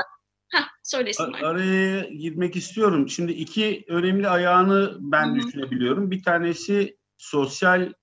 Heh, 0.49 0.67
söyle 0.83 1.09
İsmail. 1.09 1.45
Araya 1.45 2.03
girmek 2.03 2.55
istiyorum. 2.55 3.09
Şimdi 3.09 3.31
iki 3.31 3.85
önemli 3.87 4.27
ayağını 4.27 4.97
ben 4.99 5.25
Hı-hı. 5.25 5.35
düşünebiliyorum. 5.35 6.11
Bir 6.11 6.23
tanesi 6.23 6.97
sosyal 7.17 7.93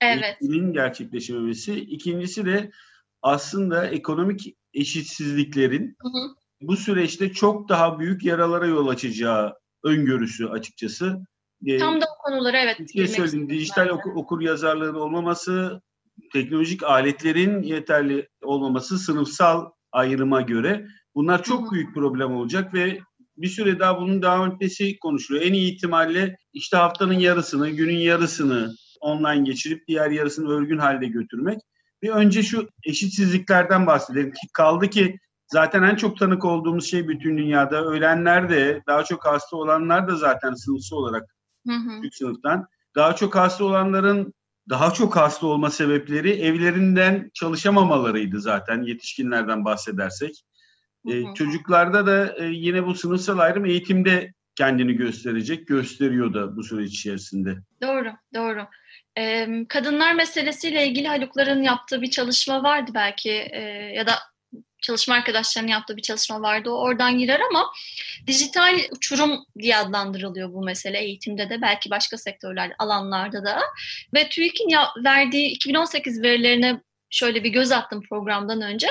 evet. 0.00 0.36
gerçekleşmemesi. 0.72 1.74
İkincisi 1.80 2.46
de 2.46 2.70
aslında 3.22 3.86
ekonomik 3.86 4.56
eşitsizliklerin 4.74 5.96
Hı-hı. 6.02 6.34
bu 6.60 6.76
süreçte 6.76 7.32
çok 7.32 7.68
daha 7.68 7.98
büyük 7.98 8.24
yaralara 8.24 8.66
yol 8.66 8.88
açacağı 8.88 9.54
öngörüsü 9.84 10.46
açıkçası. 10.46 11.26
Tam 11.78 12.00
da 12.00 12.04
o 12.04 12.22
konuları 12.22 12.56
evet. 12.56 12.80
Bir 12.80 12.88
şey 12.88 13.08
söyleyeyim. 13.08 13.50
Dijital 13.50 13.88
okur, 13.88 14.10
okur 14.14 14.40
yazarlığın 14.40 14.94
olmaması, 14.94 15.82
teknolojik 16.32 16.82
aletlerin 16.82 17.62
yeterli 17.62 18.28
olmaması 18.42 18.98
sınıfsal 18.98 19.70
ayrıma 19.92 20.40
göre 20.40 20.86
bunlar 21.14 21.42
çok 21.42 21.72
büyük 21.72 21.94
problem 21.94 22.36
olacak 22.36 22.74
ve 22.74 23.00
bir 23.36 23.48
süre 23.48 23.78
daha 23.78 24.00
bunun 24.00 24.22
devam 24.22 24.52
etmesi 24.52 24.98
konuşuluyor. 24.98 25.44
En 25.44 25.52
iyi 25.52 25.74
ihtimalle 25.74 26.36
işte 26.52 26.76
haftanın 26.76 27.18
yarısını, 27.18 27.70
günün 27.70 27.98
yarısını 27.98 28.74
online 29.00 29.44
geçirip 29.44 29.88
diğer 29.88 30.10
yarısını 30.10 30.48
örgün 30.48 30.78
halde 30.78 31.06
götürmek. 31.06 31.58
Bir 32.02 32.08
önce 32.08 32.42
şu 32.42 32.68
eşitsizliklerden 32.84 33.86
bahsedelim 33.86 34.30
ki 34.30 34.46
kaldı 34.52 34.90
ki 34.90 35.18
zaten 35.46 35.82
en 35.82 35.96
çok 35.96 36.18
tanık 36.18 36.44
olduğumuz 36.44 36.90
şey 36.90 37.08
bütün 37.08 37.38
dünyada 37.38 37.84
ölenler 37.84 38.50
de 38.50 38.82
daha 38.86 39.04
çok 39.04 39.26
hasta 39.26 39.56
olanlar 39.56 40.08
da 40.08 40.16
zaten 40.16 40.54
sınıfsal 40.54 40.96
olarak 40.96 41.35
hı 41.66 41.72
hı. 41.72 42.08
sınıftan. 42.12 42.66
Daha 42.94 43.16
çok 43.16 43.36
hasta 43.36 43.64
olanların 43.64 44.34
daha 44.68 44.90
çok 44.90 45.16
hasta 45.16 45.46
olma 45.46 45.70
sebepleri 45.70 46.30
evlerinden 46.30 47.30
çalışamamalarıydı 47.34 48.40
zaten 48.40 48.82
yetişkinlerden 48.82 49.64
bahsedersek. 49.64 50.42
Ee, 51.10 51.34
çocuklarda 51.34 52.06
da 52.06 52.36
e, 52.38 52.44
yine 52.44 52.86
bu 52.86 52.94
sınıfsal 52.94 53.38
ayrım 53.38 53.64
eğitimde 53.64 54.32
kendini 54.54 54.92
gösterecek, 54.92 55.66
gösteriyor 55.66 56.34
da 56.34 56.56
bu 56.56 56.62
süreç 56.62 56.92
içerisinde. 56.92 57.56
Doğru, 57.82 58.12
doğru. 58.34 58.66
Ee, 59.18 59.48
kadınlar 59.68 60.14
meselesiyle 60.14 60.86
ilgili 60.86 61.08
Halukların 61.08 61.62
yaptığı 61.62 62.02
bir 62.02 62.10
çalışma 62.10 62.62
vardı 62.62 62.90
belki 62.94 63.30
e, 63.30 63.60
ya 63.94 64.06
da 64.06 64.12
çalışma 64.86 65.14
arkadaşlarının 65.14 65.70
yaptığı 65.70 65.96
bir 65.96 66.02
çalışma 66.02 66.42
vardı. 66.42 66.70
O 66.70 66.80
oradan 66.80 67.18
girer 67.18 67.40
ama 67.50 67.72
dijital 68.26 68.78
uçurum 68.96 69.44
diye 69.58 69.76
adlandırılıyor 69.76 70.52
bu 70.52 70.64
mesele 70.64 70.98
eğitimde 70.98 71.50
de 71.50 71.62
belki 71.62 71.90
başka 71.90 72.18
sektörler 72.18 72.72
alanlarda 72.78 73.44
da. 73.44 73.60
Ve 74.14 74.28
TÜİK'in 74.28 74.70
verdiği 75.04 75.48
2018 75.48 76.22
verilerine 76.22 76.80
şöyle 77.10 77.44
bir 77.44 77.50
göz 77.50 77.72
attım 77.72 78.02
programdan 78.08 78.60
önce 78.60 78.88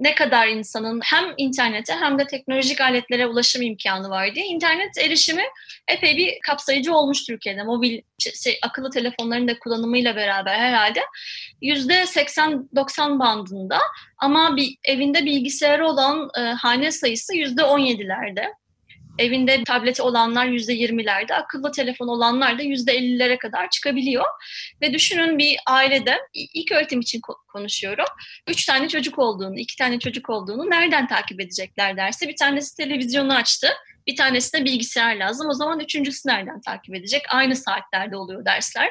ne 0.00 0.14
kadar 0.14 0.48
insanın 0.48 1.00
hem 1.04 1.24
internete 1.36 1.94
hem 1.94 2.18
de 2.18 2.26
teknolojik 2.26 2.80
aletlere 2.80 3.26
ulaşım 3.26 3.62
imkanı 3.62 4.10
var 4.10 4.34
diye 4.34 4.46
internet 4.46 4.98
erişimi 4.98 5.42
epey 5.88 6.16
bir 6.16 6.38
kapsayıcı 6.46 6.94
olmuş 6.94 7.24
Türkiye'de. 7.24 7.62
Mobil 7.62 8.00
şey, 8.18 8.58
akıllı 8.62 8.90
telefonların 8.90 9.48
da 9.48 9.58
kullanımıyla 9.58 10.16
beraber 10.16 10.58
herhalde 10.58 11.00
%80-90 11.62 13.18
bandında 13.18 13.78
ama 14.18 14.56
bir 14.56 14.76
evinde 14.84 15.24
bilgisayarı 15.24 15.86
olan 15.86 16.28
e, 16.38 16.40
hane 16.40 16.92
sayısı 16.92 17.34
%17'lerde 17.34 18.59
evinde 19.20 19.64
tableti 19.64 20.02
olanlar 20.02 20.46
yüzde 20.46 20.72
yirmilerde, 20.72 21.34
akıllı 21.34 21.72
telefon 21.72 22.08
olanlar 22.08 22.58
da 22.58 22.62
yüzde 22.62 22.92
ellilere 22.92 23.38
kadar 23.38 23.70
çıkabiliyor. 23.70 24.24
Ve 24.82 24.92
düşünün 24.92 25.38
bir 25.38 25.56
ailede 25.66 26.18
ilk 26.34 26.72
öğretim 26.72 27.00
için 27.00 27.20
konuşuyorum. 27.48 28.06
Üç 28.48 28.66
tane 28.66 28.88
çocuk 28.88 29.18
olduğunu, 29.18 29.58
iki 29.58 29.76
tane 29.76 29.98
çocuk 29.98 30.30
olduğunu 30.30 30.70
nereden 30.70 31.08
takip 31.08 31.40
edecekler 31.40 31.96
derse 31.96 32.28
bir 32.28 32.36
tanesi 32.36 32.76
televizyonu 32.76 33.34
açtı. 33.34 33.68
Bir 34.06 34.16
tanesi 34.16 34.52
de 34.52 34.64
bilgisayar 34.64 35.16
lazım. 35.16 35.48
O 35.48 35.54
zaman 35.54 35.80
üçüncüsü 35.80 36.28
nereden 36.28 36.60
takip 36.60 36.94
edecek? 36.94 37.22
Aynı 37.28 37.56
saatlerde 37.56 38.16
oluyor 38.16 38.44
dersler. 38.44 38.90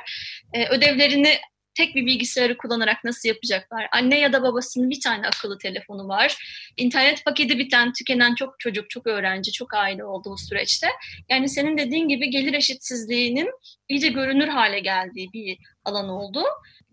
Ee, 0.53 0.67
ödevlerini 0.67 1.39
tek 1.79 1.95
bir 1.95 2.05
bilgisayarı 2.05 2.57
kullanarak 2.57 3.03
nasıl 3.03 3.29
yapacaklar? 3.29 3.87
Anne 3.91 4.19
ya 4.19 4.33
da 4.33 4.43
babasının 4.43 4.89
bir 4.89 5.01
tane 5.01 5.27
akıllı 5.27 5.57
telefonu 5.57 6.07
var. 6.07 6.37
İnternet 6.77 7.25
paketi 7.25 7.59
biten, 7.59 7.93
tükenen 7.93 8.35
çok 8.35 8.59
çocuk, 8.59 8.89
çok 8.89 9.07
öğrenci, 9.07 9.51
çok 9.51 9.73
aile 9.73 10.05
olduğu 10.05 10.37
süreçte. 10.37 10.87
Yani 11.29 11.49
senin 11.49 11.77
dediğin 11.77 12.07
gibi 12.07 12.29
gelir 12.29 12.53
eşitsizliğinin 12.53 13.51
iyice 13.89 14.07
görünür 14.07 14.47
hale 14.47 14.79
geldiği 14.79 15.33
bir 15.33 15.57
alan 15.85 16.09
oldu. 16.09 16.43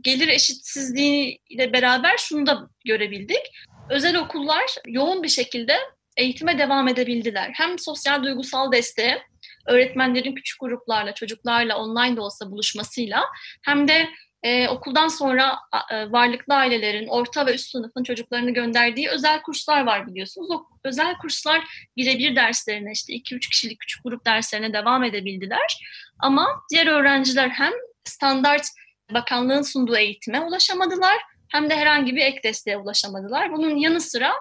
Gelir 0.00 0.28
eşitsizliği 0.28 1.38
ile 1.50 1.72
beraber 1.72 2.16
şunu 2.18 2.46
da 2.46 2.68
görebildik. 2.84 3.42
Özel 3.90 4.16
okullar 4.16 4.64
yoğun 4.86 5.22
bir 5.22 5.28
şekilde 5.28 5.76
eğitime 6.16 6.58
devam 6.58 6.88
edebildiler. 6.88 7.50
Hem 7.54 7.78
sosyal 7.78 8.22
duygusal 8.22 8.72
desteğe, 8.72 9.22
öğretmenlerin 9.66 10.34
küçük 10.34 10.60
gruplarla, 10.60 11.14
çocuklarla 11.14 11.78
online 11.78 12.16
de 12.16 12.20
olsa 12.20 12.50
buluşmasıyla 12.50 13.24
hem 13.62 13.88
de 13.88 14.08
e, 14.46 14.68
okuldan 14.68 15.08
sonra 15.08 15.58
e, 15.90 16.12
varlıklı 16.12 16.54
ailelerin, 16.54 17.06
orta 17.06 17.46
ve 17.46 17.54
üst 17.54 17.70
sınıfın 17.70 18.02
çocuklarını 18.02 18.50
gönderdiği 18.50 19.08
özel 19.08 19.42
kurslar 19.42 19.86
var 19.86 20.06
biliyorsunuz. 20.06 20.50
O 20.50 20.66
özel 20.84 21.18
kurslar 21.18 21.64
birebir 21.96 22.36
derslerine 22.36 22.92
işte 22.92 23.12
2-3 23.12 23.50
kişilik 23.50 23.80
küçük 23.80 24.04
grup 24.04 24.26
derslerine 24.26 24.72
devam 24.72 25.04
edebildiler. 25.04 25.86
Ama 26.18 26.48
diğer 26.70 26.86
öğrenciler 26.86 27.48
hem 27.48 27.72
standart 28.04 28.66
bakanlığın 29.14 29.62
sunduğu 29.62 29.96
eğitime 29.96 30.40
ulaşamadılar 30.40 31.16
hem 31.48 31.70
de 31.70 31.76
herhangi 31.76 32.16
bir 32.16 32.22
ek 32.22 32.42
desteğe 32.42 32.76
ulaşamadılar. 32.76 33.52
Bunun 33.52 33.76
yanı 33.76 34.00
sıra 34.00 34.32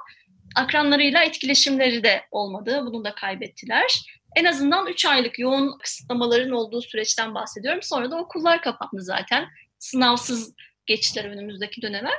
akranlarıyla 0.56 1.24
etkileşimleri 1.24 2.04
de 2.04 2.22
olmadı. 2.32 2.82
Bunu 2.86 3.06
da 3.06 3.16
kaybettiler. 3.16 4.02
En 4.36 4.46
azından 4.46 4.88
3 4.88 5.06
aylık 5.06 5.40
yoğun 5.40 5.78
kısıtlamaların 5.78 6.52
olduğu 6.52 6.82
süreçten 6.82 7.36
bahsediyorum. 7.36 7.82
Sonra 7.84 8.12
da 8.12 8.18
okullar 8.18 8.62
kapandı 8.62 9.02
zaten 9.02 9.48
sınavsız 9.80 10.54
geçtiler 10.86 11.26
önümüzdeki 11.26 11.82
döneme. 11.82 12.10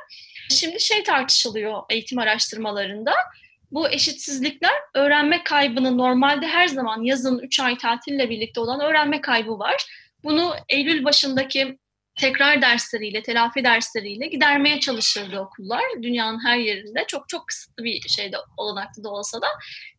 Şimdi 0.50 0.80
şey 0.80 1.02
tartışılıyor 1.02 1.82
eğitim 1.90 2.18
araştırmalarında. 2.18 3.14
Bu 3.70 3.88
eşitsizlikler 3.88 4.74
öğrenme 4.94 5.44
kaybını 5.44 5.98
normalde 5.98 6.46
her 6.46 6.66
zaman 6.66 7.02
yazın 7.02 7.38
3 7.38 7.60
ay 7.60 7.78
tatille 7.78 8.30
birlikte 8.30 8.60
olan 8.60 8.80
öğrenme 8.80 9.20
kaybı 9.20 9.58
var. 9.58 9.86
Bunu 10.24 10.54
Eylül 10.68 11.04
başındaki 11.04 11.78
tekrar 12.16 12.62
dersleriyle, 12.62 13.22
telafi 13.22 13.64
dersleriyle 13.64 14.26
gidermeye 14.26 14.80
çalışırdı 14.80 15.40
okullar. 15.40 15.82
Dünyanın 16.02 16.44
her 16.44 16.58
yerinde 16.58 17.04
çok 17.08 17.28
çok 17.28 17.48
kısıtlı 17.48 17.84
bir 17.84 18.08
şeyde 18.08 18.36
olanaklı 18.56 19.04
da 19.04 19.10
olsa 19.10 19.42
da. 19.42 19.46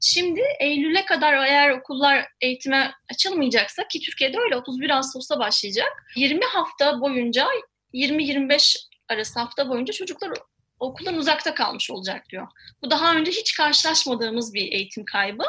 Şimdi 0.02 0.42
Eylül'e 0.60 1.06
kadar 1.06 1.34
eğer 1.34 1.70
okullar 1.70 2.28
eğitime 2.42 2.92
açılmayacaksa 3.12 3.88
ki 3.88 4.00
Türkiye'de 4.00 4.38
öyle 4.40 4.56
31 4.56 4.90
Ağustos'ta 4.90 5.40
başlayacak. 5.40 6.04
20 6.16 6.46
hafta 6.46 7.02
boyunca 7.02 7.48
20-25 7.94 8.78
arası 9.10 9.40
hafta 9.40 9.70
boyunca 9.70 9.94
çocuklar 9.94 10.32
okuldan 10.80 11.18
uzakta 11.18 11.54
kalmış 11.54 11.92
olacak 11.92 12.30
diyor. 12.30 12.48
Bu 12.82 12.92
daha 12.92 13.16
önce 13.16 13.32
hiç 13.32 13.58
karşılaşmadığımız 13.58 14.54
bir 14.54 14.72
eğitim 14.72 15.06
kaybı 15.06 15.44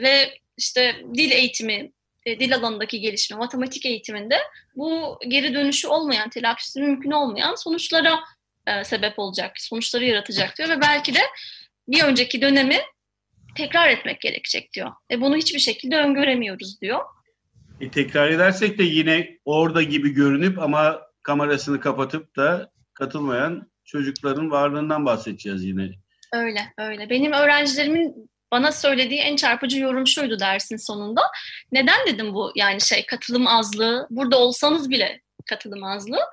ve 0.00 0.38
işte 0.56 1.02
dil 1.14 1.30
eğitimi 1.30 1.92
e, 2.28 2.40
dil 2.40 2.54
alanındaki 2.54 3.00
gelişme, 3.00 3.36
matematik 3.36 3.86
eğitiminde 3.86 4.36
bu 4.76 5.18
geri 5.28 5.54
dönüşü 5.54 5.88
olmayan, 5.88 6.30
telafisi 6.30 6.80
mümkün 6.80 7.10
olmayan 7.10 7.54
sonuçlara 7.54 8.20
e, 8.66 8.84
sebep 8.84 9.18
olacak, 9.18 9.52
sonuçları 9.56 10.04
yaratacak 10.04 10.58
diyor 10.58 10.68
ve 10.68 10.80
belki 10.80 11.14
de 11.14 11.20
bir 11.88 12.02
önceki 12.02 12.42
dönemi 12.42 12.78
tekrar 13.56 13.88
etmek 13.88 14.20
gerekecek 14.20 14.72
diyor. 14.72 14.92
Ve 15.10 15.20
bunu 15.20 15.36
hiçbir 15.36 15.58
şekilde 15.58 15.96
öngöremiyoruz 15.96 16.80
diyor. 16.80 17.00
E, 17.80 17.90
tekrar 17.90 18.30
edersek 18.30 18.78
de 18.78 18.82
yine 18.82 19.38
orada 19.44 19.82
gibi 19.82 20.10
görünüp 20.10 20.58
ama 20.58 21.00
kamerasını 21.22 21.80
kapatıp 21.80 22.36
da 22.36 22.70
katılmayan 22.94 23.70
çocukların 23.84 24.50
varlığından 24.50 25.06
bahsedeceğiz 25.06 25.64
yine. 25.64 25.90
Öyle, 26.34 26.60
öyle. 26.78 27.10
Benim 27.10 27.32
öğrencilerimin 27.32 28.30
bana 28.52 28.72
söylediği 28.72 29.20
en 29.20 29.36
çarpıcı 29.36 29.78
yorum 29.78 30.06
şuydu 30.06 30.40
dersin 30.40 30.76
sonunda. 30.76 31.22
Neden 31.72 32.06
dedim 32.06 32.34
bu 32.34 32.52
yani 32.54 32.80
şey 32.80 33.06
katılım 33.06 33.46
azlığı, 33.46 34.06
burada 34.10 34.38
olsanız 34.38 34.90
bile 34.90 35.20
katılım 35.46 35.84
azlığı. 35.84 36.24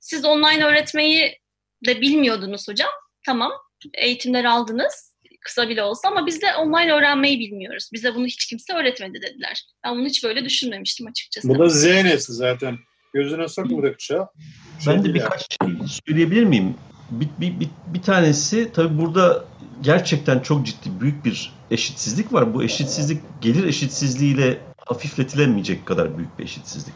Siz 0.00 0.24
online 0.24 0.64
öğretmeyi 0.64 1.38
de 1.86 2.00
bilmiyordunuz 2.00 2.68
hocam. 2.68 2.90
Tamam 3.26 3.52
eğitimler 3.94 4.44
aldınız 4.44 5.12
kısa 5.42 5.68
bile 5.68 5.82
olsa 5.82 6.08
ama 6.08 6.26
biz 6.26 6.42
de 6.42 6.54
online 6.54 6.92
öğrenmeyi 6.92 7.40
bilmiyoruz. 7.40 7.90
Bize 7.92 8.14
bunu 8.14 8.26
hiç 8.26 8.46
kimse 8.46 8.72
öğretmedi 8.72 9.22
dediler. 9.22 9.64
Ben 9.84 9.92
bunu 9.92 10.06
hiç 10.06 10.24
böyle 10.24 10.44
düşünmemiştim 10.44 11.06
açıkçası. 11.06 11.48
Bu 11.48 11.58
da 11.58 11.68
Z 11.68 11.84
nesli 11.84 12.34
zaten. 12.34 12.78
Gözüne 13.14 13.48
sokmadıkça. 13.48 14.28
Şey 14.84 14.94
ben 14.94 15.04
de 15.04 15.14
birkaç 15.14 15.40
şey 15.40 15.68
söyleyebilir 16.06 16.44
miyim? 16.44 16.74
Bir, 17.20 17.28
bir, 17.40 17.60
bir, 17.60 17.68
bir 17.86 18.02
tanesi 18.02 18.72
tabii 18.72 18.98
burada 18.98 19.44
gerçekten 19.82 20.40
çok 20.40 20.66
ciddi 20.66 21.00
büyük 21.00 21.24
bir 21.24 21.52
eşitsizlik 21.70 22.32
var. 22.32 22.54
Bu 22.54 22.62
eşitsizlik 22.62 23.20
gelir 23.40 23.64
eşitsizliğiyle 23.64 24.58
hafifletilemeyecek 24.86 25.86
kadar 25.86 26.18
büyük 26.18 26.38
bir 26.38 26.44
eşitsizlik. 26.44 26.94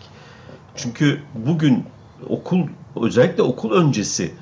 Çünkü 0.77 1.23
bugün 1.47 1.85
okul 2.29 2.69
özellikle 3.03 3.43
okul 3.43 3.73
öncesi 3.73 4.33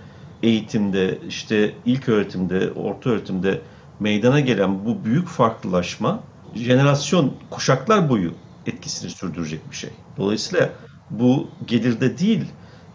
eğitimde 0.43 1.19
işte 1.29 1.75
ilk 1.87 2.09
öğretimde, 2.09 2.73
orta 2.73 3.11
öğretimde 3.11 3.61
meydana 4.01 4.41
gelen 4.41 4.85
bu 4.85 5.05
büyük 5.05 5.29
farklılaşma 5.29 6.21
jenerasyon 6.55 7.35
kuşaklar 7.51 8.09
boyu 8.09 8.33
etkisini 8.67 9.11
sürdürecek 9.11 9.71
bir 9.71 9.77
şey. 9.77 9.91
Dolayısıyla 10.17 10.71
bu 11.11 11.49
gelirde 11.67 12.19
değil 12.19 12.45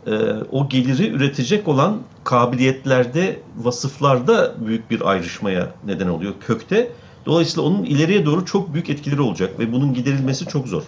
e, 0.07 0.11
o 0.51 0.69
geliri 0.69 1.09
üretecek 1.09 1.67
olan 1.67 1.97
kabiliyetlerde, 2.23 3.39
vasıflarda 3.57 4.55
büyük 4.65 4.91
bir 4.91 5.09
ayrışmaya 5.09 5.71
neden 5.85 6.07
oluyor 6.07 6.33
kökte. 6.47 6.91
Dolayısıyla 7.25 7.69
onun 7.69 7.83
ileriye 7.83 8.25
doğru 8.25 8.45
çok 8.45 8.73
büyük 8.73 8.89
etkileri 8.89 9.21
olacak 9.21 9.59
ve 9.59 9.71
bunun 9.71 9.93
giderilmesi 9.93 10.45
çok 10.45 10.67
zor. 10.67 10.83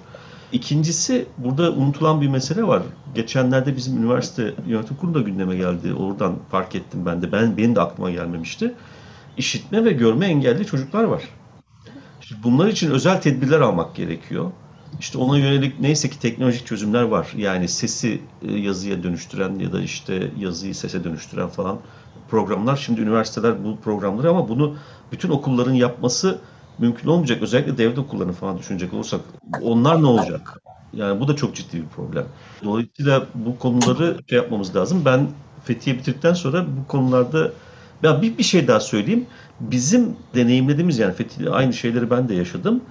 İkincisi 0.52 1.26
burada 1.38 1.72
unutulan 1.72 2.22
bir 2.22 2.28
mesele 2.28 2.64
var. 2.64 2.84
Geçenlerde 3.16 3.76
bizim 3.76 3.98
üniversite 3.98 4.54
yönetim 4.68 4.98
kurulu 4.98 5.14
da 5.14 5.22
gündeme 5.22 5.56
geldi. 5.56 5.94
Oradan 5.94 6.36
fark 6.52 6.76
ettim 6.76 7.06
ben 7.06 7.22
de. 7.22 7.32
Ben 7.32 7.58
benim 7.58 7.76
de 7.76 7.82
aklıma 7.82 8.12
gelmemişti. 8.12 8.74
İşitme 9.38 9.86
ve 9.86 9.92
görme 9.92 10.26
engelli 10.26 10.66
çocuklar 10.66 11.04
var. 11.04 11.24
Şimdi 12.22 12.44
bunlar 12.44 12.68
için 12.68 12.92
özel 12.92 13.22
tedbirler 13.22 13.60
almak 13.60 13.96
gerekiyor. 13.96 14.52
İşte 15.00 15.18
ona 15.18 15.38
yönelik 15.38 15.80
neyse 15.80 16.10
ki 16.10 16.20
teknolojik 16.20 16.66
çözümler 16.66 17.04
var. 17.04 17.34
Yani 17.38 17.68
sesi 17.68 18.22
e, 18.48 18.52
yazıya 18.52 19.04
dönüştüren 19.04 19.60
ya 19.60 19.74
da 19.74 19.82
işte 19.82 20.32
yazıyı 20.38 20.76
sese 20.76 21.04
dönüştüren 21.04 21.48
falan 21.48 21.78
programlar. 22.30 22.76
Şimdi 22.76 23.02
üniversiteler 23.02 23.64
bu 23.64 23.78
programları 23.78 24.30
ama 24.30 24.50
bunu 24.50 24.76
bütün 25.12 25.30
okulların 25.30 25.74
yapması 25.74 26.40
mümkün 26.80 27.08
olmayacak. 27.08 27.42
Özellikle 27.42 27.78
devlet 27.78 27.98
okullarını 28.00 28.34
falan 28.34 28.58
düşünecek 28.58 28.94
olursak 28.94 29.22
onlar 29.64 30.02
ne 30.02 30.08
olacak? 30.08 30.62
Yani 30.94 31.20
bu 31.20 31.28
da 31.28 31.36
çok 31.36 31.56
ciddi 31.56 31.78
bir 31.78 31.88
problem. 31.88 32.26
Dolayısıyla 32.64 33.26
bu 33.36 33.60
konuları 33.60 34.18
şey 34.30 34.38
yapmamız 34.38 34.76
lazım. 34.76 35.02
Ben 35.06 35.28
Fethiye 35.64 35.98
bitirdikten 35.98 36.34
sonra 36.34 36.66
bu 36.66 36.88
konularda 36.88 37.52
ya 38.04 38.22
bir, 38.22 38.38
bir 38.38 38.44
şey 38.44 38.68
daha 38.68 38.80
söyleyeyim. 38.80 39.26
Bizim 39.60 40.16
deneyimlediğimiz 40.36 41.00
yani 41.00 41.14
Fethiye 41.14 41.50
aynı 41.50 41.74
şeyleri 41.74 42.10
ben 42.10 42.30
de 42.30 42.36
yaşadım. 42.36 42.82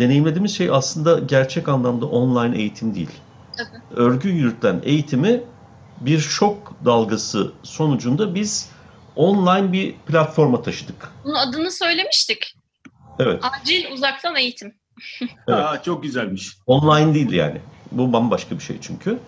Deneyimlediğimiz 0.00 0.56
şey 0.56 0.70
aslında 0.70 1.18
gerçek 1.18 1.68
anlamda 1.68 2.06
online 2.06 2.58
eğitim 2.58 2.94
değil. 2.94 3.10
Tabii. 3.56 4.00
Örgü 4.00 4.28
yürütülen 4.28 4.80
eğitimi 4.84 5.42
bir 6.00 6.18
şok 6.18 6.72
dalgası 6.84 7.52
sonucunda 7.62 8.34
biz 8.34 8.70
online 9.16 9.72
bir 9.72 9.94
platforma 9.94 10.62
taşıdık. 10.62 11.08
Bunun 11.24 11.34
adını 11.34 11.70
söylemiştik. 11.70 12.56
Evet. 13.18 13.44
Acil 13.44 13.92
uzaktan 13.92 14.36
eğitim. 14.36 14.74
Evet. 15.48 15.64
Aa, 15.64 15.82
çok 15.82 16.02
güzelmiş. 16.02 16.56
Online 16.66 17.14
değil 17.14 17.32
yani. 17.32 17.60
Bu 17.92 18.12
bambaşka 18.12 18.58
bir 18.58 18.62
şey 18.62 18.76
çünkü. 18.80 19.18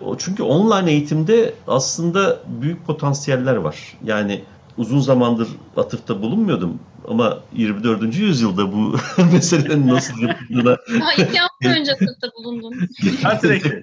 O 0.00 0.18
çünkü 0.18 0.42
online 0.42 0.90
eğitimde 0.90 1.54
aslında 1.66 2.40
büyük 2.46 2.86
potansiyeller 2.86 3.56
var. 3.56 3.76
Yani 4.04 4.44
uzun 4.78 5.00
zamandır 5.00 5.48
atıfta 5.76 6.22
bulunmuyordum 6.22 6.78
ama 7.08 7.38
24. 7.52 8.16
yüzyılda 8.16 8.72
bu 8.72 8.96
meselenin 9.32 9.88
nasıl 9.88 10.20
yapıldığına 10.20 10.76
Daha 11.00 11.12
iki 11.12 11.38
hafta 11.38 11.80
önce 11.80 11.92
sınıfta 11.98 12.28
bulundum. 12.38 12.72
Star 13.18 13.40
Trek'te. 13.40 13.82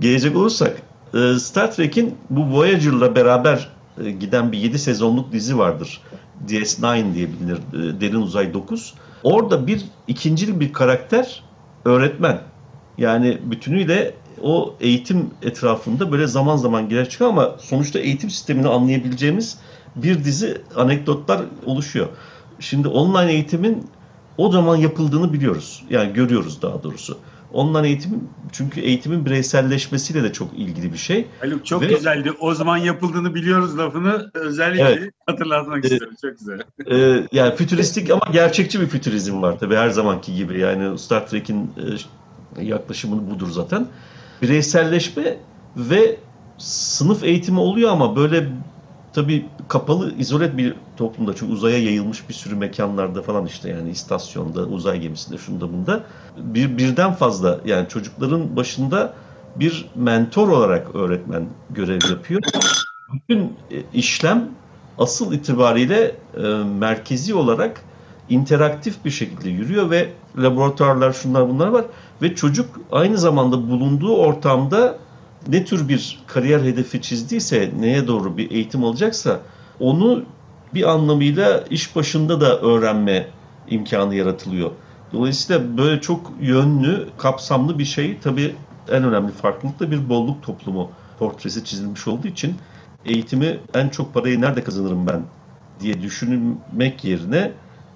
gelecek 0.00 0.36
olursak 0.36 0.82
e, 1.14 1.38
Star 1.38 1.72
Trek'in 1.74 2.14
bu 2.30 2.58
Voyager'la 2.58 3.16
beraber 3.16 3.68
e, 4.04 4.10
giden 4.10 4.52
bir 4.52 4.58
7 4.58 4.78
sezonluk 4.78 5.32
dizi 5.32 5.58
vardır. 5.58 6.00
DS9 6.48 7.14
diye 7.14 7.28
bilinir. 7.28 7.56
e, 7.56 8.00
Derin 8.00 8.22
Uzay 8.22 8.54
9. 8.54 8.94
Orada 9.22 9.66
bir 9.66 9.82
ikincil 10.08 10.60
bir 10.60 10.72
karakter 10.72 11.44
öğretmen. 11.84 12.40
Yani 12.98 13.38
bütünüyle 13.44 14.14
o 14.42 14.74
eğitim 14.80 15.30
etrafında 15.42 16.12
böyle 16.12 16.26
zaman 16.26 16.56
zaman 16.56 16.88
girer 16.88 17.08
çıkıyor 17.08 17.30
ama 17.30 17.56
sonuçta 17.60 17.98
eğitim 17.98 18.30
sistemini 18.30 18.68
anlayabileceğimiz 18.68 19.58
bir 19.96 20.24
dizi 20.24 20.62
anekdotlar 20.76 21.40
oluşuyor. 21.66 22.06
Şimdi 22.60 22.88
online 22.88 23.32
eğitimin 23.32 23.86
o 24.38 24.50
zaman 24.52 24.76
yapıldığını 24.76 25.32
biliyoruz. 25.32 25.84
Yani 25.90 26.12
görüyoruz 26.12 26.62
daha 26.62 26.82
doğrusu. 26.82 27.18
Online 27.52 27.86
eğitim 27.86 28.20
çünkü 28.52 28.80
eğitimin 28.80 29.26
bireyselleşmesiyle 29.26 30.22
de 30.22 30.32
çok 30.32 30.52
ilgili 30.58 30.92
bir 30.92 30.98
şey. 30.98 31.26
Haluk 31.40 31.66
çok 31.66 31.82
Ve- 31.82 31.86
güzeldi. 31.86 32.32
O 32.40 32.54
zaman 32.54 32.76
yapıldığını 32.76 33.34
biliyoruz 33.34 33.78
lafını 33.78 34.30
özellikle 34.34 34.82
Evet. 34.84 35.12
hatırlatmak 35.26 35.76
Evet. 35.76 35.92
istiyorum. 35.92 36.16
Çok 36.22 36.38
güzel. 36.38 36.60
Ee, 36.90 37.26
yani 37.32 37.56
fütüristik 37.56 38.10
ama 38.10 38.20
gerçekçi 38.32 38.80
bir 38.80 38.86
fütürizm 38.86 39.42
var 39.42 39.58
tabii 39.58 39.76
her 39.76 39.90
zamanki 39.90 40.34
gibi. 40.34 40.58
Yani 40.60 40.98
Star 40.98 41.26
Trek'in 41.28 41.70
e, 42.56 42.62
yaklaşımı 42.64 43.30
budur 43.30 43.48
zaten. 43.50 43.86
Bireyselleşme 44.42 45.36
ve 45.76 46.16
sınıf 46.58 47.24
eğitimi 47.24 47.60
oluyor 47.60 47.90
ama 47.90 48.16
böyle 48.16 48.48
tabii 49.12 49.46
kapalı, 49.68 50.14
izole 50.18 50.58
bir 50.58 50.74
toplumda 50.96 51.34
çünkü 51.36 51.52
uzaya 51.52 51.78
yayılmış 51.78 52.28
bir 52.28 52.34
sürü 52.34 52.54
mekanlarda 52.54 53.22
falan 53.22 53.46
işte 53.46 53.68
yani 53.68 53.90
istasyonda, 53.90 54.66
uzay 54.66 55.00
gemisinde, 55.00 55.38
şunda 55.38 55.72
bunda 55.72 56.04
bir 56.36 56.78
birden 56.78 57.12
fazla 57.12 57.60
yani 57.64 57.88
çocukların 57.88 58.56
başında 58.56 59.14
bir 59.56 59.90
mentor 59.94 60.48
olarak 60.48 60.94
öğretmen 60.94 61.46
görev 61.70 62.10
yapıyor. 62.10 62.40
Bütün 63.12 63.38
e, 63.70 63.82
işlem 63.94 64.48
asıl 64.98 65.32
itibariyle 65.32 66.16
e, 66.36 66.40
merkezi 66.78 67.34
olarak 67.34 67.80
interaktif 68.28 69.04
bir 69.04 69.10
şekilde 69.10 69.48
yürüyor 69.48 69.90
ve 69.90 70.08
laboratuvarlar 70.38 71.12
şunlar 71.12 71.48
bunlar 71.48 71.68
var 71.68 71.84
ve 72.22 72.34
çocuk 72.34 72.80
aynı 72.92 73.18
zamanda 73.18 73.70
bulunduğu 73.70 74.16
ortamda 74.16 74.98
ne 75.48 75.64
tür 75.64 75.88
bir 75.88 76.18
kariyer 76.26 76.60
hedefi 76.60 77.02
çizdiyse 77.02 77.70
neye 77.80 78.06
doğru 78.06 78.36
bir 78.36 78.50
eğitim 78.50 78.84
alacaksa 78.84 79.40
onu 79.80 80.24
bir 80.74 80.90
anlamıyla 80.90 81.64
iş 81.70 81.96
başında 81.96 82.40
da 82.40 82.60
öğrenme 82.60 83.26
imkanı 83.68 84.14
yaratılıyor. 84.14 84.70
Dolayısıyla 85.12 85.76
böyle 85.78 86.00
çok 86.00 86.32
yönlü, 86.40 87.08
kapsamlı 87.18 87.78
bir 87.78 87.84
şey 87.84 88.18
tabii 88.18 88.54
en 88.90 89.04
önemli 89.04 89.32
farklılık 89.32 89.80
da 89.80 89.90
bir 89.90 90.08
bolluk 90.08 90.42
toplumu 90.42 90.90
portresi 91.18 91.64
çizilmiş 91.64 92.08
olduğu 92.08 92.28
için 92.28 92.54
eğitimi 93.04 93.58
en 93.74 93.88
çok 93.88 94.14
parayı 94.14 94.40
nerede 94.40 94.64
kazanırım 94.64 95.06
ben 95.06 95.22
diye 95.80 96.02
düşünmek 96.02 97.04
yerine 97.04 97.52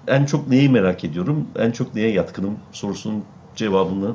en 0.07 0.25
çok 0.25 0.47
neyi 0.47 0.69
merak 0.69 1.03
ediyorum, 1.03 1.47
en 1.59 1.71
çok 1.71 1.95
neye 1.95 2.11
yatkınım 2.11 2.57
sorusunun 2.71 3.23
cevabını 3.55 4.11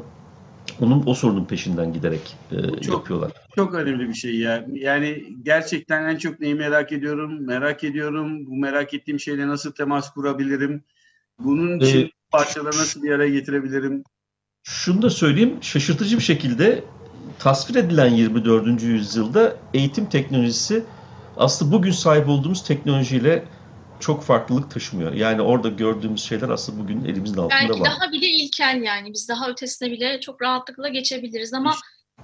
onun 0.80 1.02
o 1.06 1.14
sorunun 1.14 1.44
peşinden 1.44 1.92
giderek 1.92 2.36
e, 2.52 2.80
çok- 2.80 2.94
yapıyorlar. 2.94 3.32
Çok 3.56 3.74
önemli 3.74 4.08
bir 4.08 4.14
şey 4.14 4.36
ya. 4.36 4.66
Yani 4.72 5.24
gerçekten 5.42 6.04
en 6.08 6.16
çok 6.16 6.40
neyi 6.40 6.54
merak 6.54 6.92
ediyorum? 6.92 7.46
Merak 7.46 7.84
ediyorum. 7.84 8.46
Bu 8.46 8.56
merak 8.56 8.94
ettiğim 8.94 9.20
şeyle 9.20 9.48
nasıl 9.48 9.72
temas 9.72 10.10
kurabilirim? 10.14 10.82
Bunun 11.38 11.80
için 11.80 12.04
Ee, 12.06 12.10
parçaları 12.30 12.76
nasıl 12.76 13.02
bir 13.02 13.10
araya 13.10 13.30
getirebilirim? 13.30 14.04
Şunu 14.62 15.02
da 15.02 15.10
söyleyeyim, 15.10 15.54
şaşırtıcı 15.60 16.16
bir 16.18 16.22
şekilde 16.22 16.84
tasvir 17.38 17.74
edilen 17.74 18.08
24. 18.14 18.82
yüzyılda 18.82 19.56
eğitim 19.74 20.06
teknolojisi 20.06 20.84
aslında 21.36 21.72
bugün 21.72 21.90
sahip 21.90 22.28
olduğumuz 22.28 22.64
teknolojiyle 22.64 23.44
çok 24.00 24.24
farklılık 24.24 24.70
taşımıyor. 24.70 25.12
Yani 25.12 25.42
orada 25.42 25.68
gördüğümüz 25.68 26.24
şeyler 26.24 26.48
aslında 26.48 26.82
bugün 26.82 27.04
elimizin 27.04 27.36
altında 27.36 27.50
Belki 27.50 27.80
var. 27.80 27.90
daha 27.90 28.12
bile 28.12 28.26
ilkel 28.26 28.82
yani. 28.82 29.12
Biz 29.12 29.28
daha 29.28 29.48
ötesine 29.48 29.90
bile 29.90 30.20
çok 30.20 30.42
rahatlıkla 30.42 30.88
geçebiliriz 30.88 31.54
ama 31.54 31.74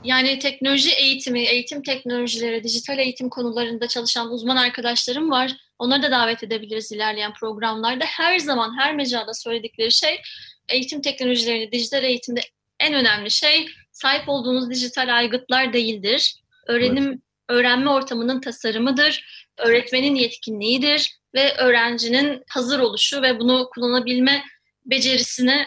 yani 0.04 0.38
teknoloji 0.38 0.90
eğitimi, 0.90 1.40
eğitim 1.40 1.82
teknolojileri, 1.82 2.64
dijital 2.64 2.98
eğitim 2.98 3.28
konularında 3.28 3.88
çalışan 3.88 4.32
uzman 4.32 4.56
arkadaşlarım 4.56 5.30
var. 5.30 5.56
Onları 5.78 6.02
da 6.02 6.10
davet 6.10 6.42
edebiliriz 6.42 6.92
ilerleyen 6.92 7.32
programlarda. 7.32 8.04
Her 8.04 8.38
zaman 8.38 8.78
her 8.78 8.94
mecrada 8.94 9.34
söyledikleri 9.34 9.92
şey 9.92 10.20
eğitim 10.68 11.02
teknolojilerinde, 11.02 11.72
dijital 11.72 12.04
eğitimde 12.04 12.40
en 12.80 12.94
önemli 12.94 13.30
şey 13.30 13.66
sahip 13.92 14.28
olduğunuz 14.28 14.70
dijital 14.70 15.16
aygıtlar 15.16 15.72
değildir. 15.72 16.34
Öğrenim, 16.66 17.22
öğrenme 17.48 17.90
ortamının 17.90 18.40
tasarımıdır. 18.40 19.46
Öğretmenin 19.58 20.14
yetkinliğidir 20.14 21.16
ve 21.36 21.56
öğrencinin 21.58 22.42
hazır 22.48 22.78
oluşu 22.78 23.22
ve 23.22 23.40
bunu 23.40 23.68
kullanabilme 23.74 24.42
becerisine 24.84 25.66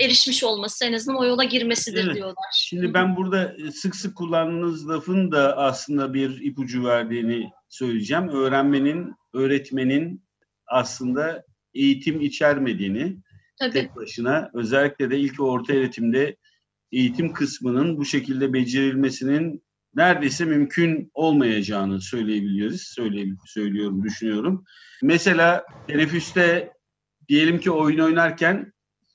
erişmiş 0.00 0.44
olması 0.44 0.84
en 0.84 0.92
azından 0.92 1.20
o 1.20 1.24
yola 1.24 1.44
girmesidir 1.44 2.04
Evet. 2.04 2.14
diyorlar. 2.14 2.44
Şimdi 2.54 2.94
ben 2.94 3.16
burada 3.16 3.56
sık 3.74 3.96
sık 3.96 4.16
kullandığınız 4.16 4.88
lafın 4.88 5.32
da 5.32 5.56
aslında 5.56 6.14
bir 6.14 6.40
ipucu 6.40 6.84
verdiğini 6.84 7.50
söyleyeceğim. 7.68 8.28
Öğrenmenin, 8.28 9.14
öğretmenin 9.34 10.24
aslında 10.66 11.44
eğitim 11.74 12.20
içermediğini 12.20 13.16
Tabii. 13.58 13.72
tek 13.72 13.96
başına 13.96 14.50
özellikle 14.54 15.10
de 15.10 15.18
ilk 15.18 15.40
orta 15.40 15.72
öğretimde 15.72 16.36
eğitim 16.92 17.32
kısmının 17.32 17.96
bu 17.96 18.04
şekilde 18.04 18.52
becerilmesinin 18.52 19.64
neredeyse 19.94 20.44
mümkün 20.44 21.10
olmayacağını 21.14 22.00
söyleyebiliyoruz. 22.00 22.82
Söyle, 22.82 23.24
söylüyorum, 23.46 24.02
düşünüyorum. 24.04 24.64
Mesela 25.02 25.64
teneffüste 25.86 26.72
diyelim 27.28 27.60
ki 27.60 27.70
oyun 27.70 27.98
oynarken 27.98 28.72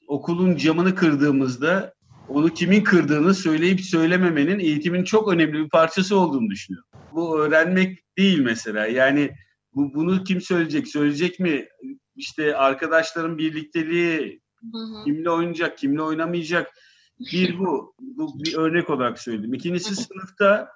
okulun 0.07 0.55
camını 0.55 0.95
kırdığımızda 0.95 1.93
onu 2.27 2.49
kimin 2.49 2.83
kırdığını 2.83 3.33
söyleyip 3.33 3.81
söylememenin 3.81 4.59
eğitimin 4.59 5.03
çok 5.03 5.33
önemli 5.33 5.53
bir 5.53 5.69
parçası 5.69 6.19
olduğunu 6.19 6.49
düşünüyorum. 6.49 6.89
Bu 7.11 7.39
öğrenmek 7.39 8.17
değil 8.17 8.39
mesela. 8.39 8.85
Yani 8.85 9.31
bu 9.75 9.93
bunu 9.93 10.23
kim 10.23 10.41
söyleyecek? 10.41 10.87
Söyleyecek 10.87 11.39
mi? 11.39 11.67
İşte 12.15 12.55
arkadaşların 12.55 13.37
birlikteliği, 13.37 14.41
Hı 14.73 14.77
hı. 14.77 15.03
kimle 15.05 15.29
oynayacak, 15.29 15.77
kimle 15.77 16.01
oynamayacak. 16.01 16.71
Bir 17.19 17.59
bu. 17.59 17.95
Bu 17.99 18.39
bir 18.39 18.57
örnek 18.57 18.89
olarak 18.89 19.19
söyledim. 19.19 19.53
İkincisi 19.53 19.95
sınıfta 19.95 20.71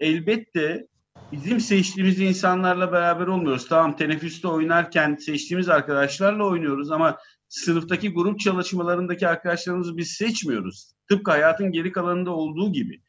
elbette 0.00 0.86
bizim 1.32 1.60
seçtiğimiz 1.60 2.20
insanlarla 2.20 2.92
beraber 2.92 3.26
olmuyoruz. 3.26 3.68
Tamam 3.68 3.96
teneffüste 3.96 4.48
oynarken 4.48 5.16
seçtiğimiz 5.16 5.68
arkadaşlarla 5.68 6.44
oynuyoruz 6.44 6.90
ama 6.90 7.18
sınıftaki 7.48 8.12
grup 8.12 8.40
çalışmalarındaki 8.40 9.28
arkadaşlarımızı 9.28 9.96
biz 9.96 10.08
seçmiyoruz. 10.08 10.92
Tıpkı 11.08 11.30
hayatın 11.30 11.72
geri 11.72 11.92
kalanında 11.92 12.30
olduğu 12.30 12.72
gibi. 12.72 13.00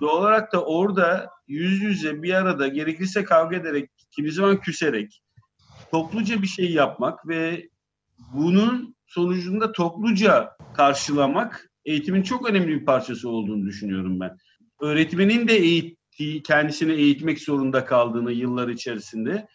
Doğal 0.00 0.20
olarak 0.20 0.52
da 0.52 0.64
orada 0.64 1.30
yüz 1.48 1.82
yüze 1.82 2.22
bir 2.22 2.34
arada 2.34 2.68
gerekirse 2.68 3.24
kavga 3.24 3.56
ederek, 3.56 3.90
kimi 4.10 4.32
zaman 4.32 4.60
küserek, 4.60 5.22
topluca 5.90 6.42
bir 6.42 6.46
şey 6.46 6.72
yapmak 6.72 7.28
ve 7.28 7.68
bunun 8.32 8.94
sonucunda 9.06 9.72
topluca 9.72 10.56
karşılamak 10.74 11.69
eğitimin 11.90 12.22
çok 12.22 12.50
önemli 12.50 12.68
bir 12.68 12.84
parçası 12.84 13.28
olduğunu 13.28 13.66
düşünüyorum 13.66 14.20
ben. 14.20 14.36
Öğretmenin 14.80 15.48
de 15.48 15.56
eğittiği, 15.56 16.42
kendisini 16.42 16.92
eğitmek 16.92 17.40
zorunda 17.40 17.84
kaldığını 17.84 18.32
yıllar 18.32 18.68
içerisinde 18.68 19.48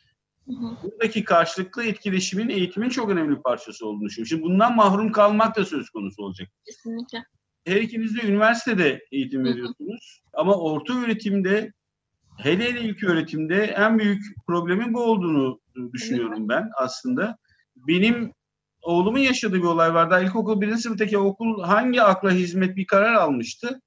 buradaki 0.83 1.23
karşılıklı 1.23 1.83
etkileşimin 1.83 2.49
eğitimin 2.49 2.89
çok 2.89 3.09
önemli 3.09 3.37
bir 3.37 3.41
parçası 3.41 3.87
olduğunu 3.87 4.05
düşünüyorum. 4.05 4.29
Şimdi 4.29 4.43
bundan 4.43 4.75
mahrum 4.75 5.11
kalmak 5.11 5.55
da 5.55 5.65
söz 5.65 5.89
konusu 5.89 6.23
olacak. 6.23 6.47
Kesinlikle. 6.65 7.23
Her 7.65 7.81
ikiniz 7.81 8.17
de 8.17 8.27
üniversitede 8.27 9.05
eğitim 9.11 9.43
veriyorsunuz. 9.43 10.21
Ama 10.33 10.55
orta 10.55 10.93
öğretimde 10.93 11.73
hele 12.37 12.63
hele 12.63 12.81
ilk 12.81 13.03
öğretimde 13.03 13.63
en 13.63 13.99
büyük 13.99 14.21
problemin 14.47 14.93
bu 14.93 15.03
olduğunu 15.03 15.59
düşünüyorum 15.93 16.49
ben 16.49 16.69
aslında. 16.77 17.37
Benim 17.75 18.33
oğlumun 18.85 19.19
yaşadığı 19.19 19.57
bir 19.57 19.63
olay 19.63 19.93
var. 19.93 20.11
Daha 20.11 20.19
ilkokul 20.19 20.61
birinci 20.61 20.81
sınıftaki 20.81 21.17
okul 21.17 21.63
hangi 21.63 22.01
akla 22.01 22.31
hizmet 22.31 22.75
bir 22.75 22.87
karar 22.87 23.13
almıştı? 23.13 23.81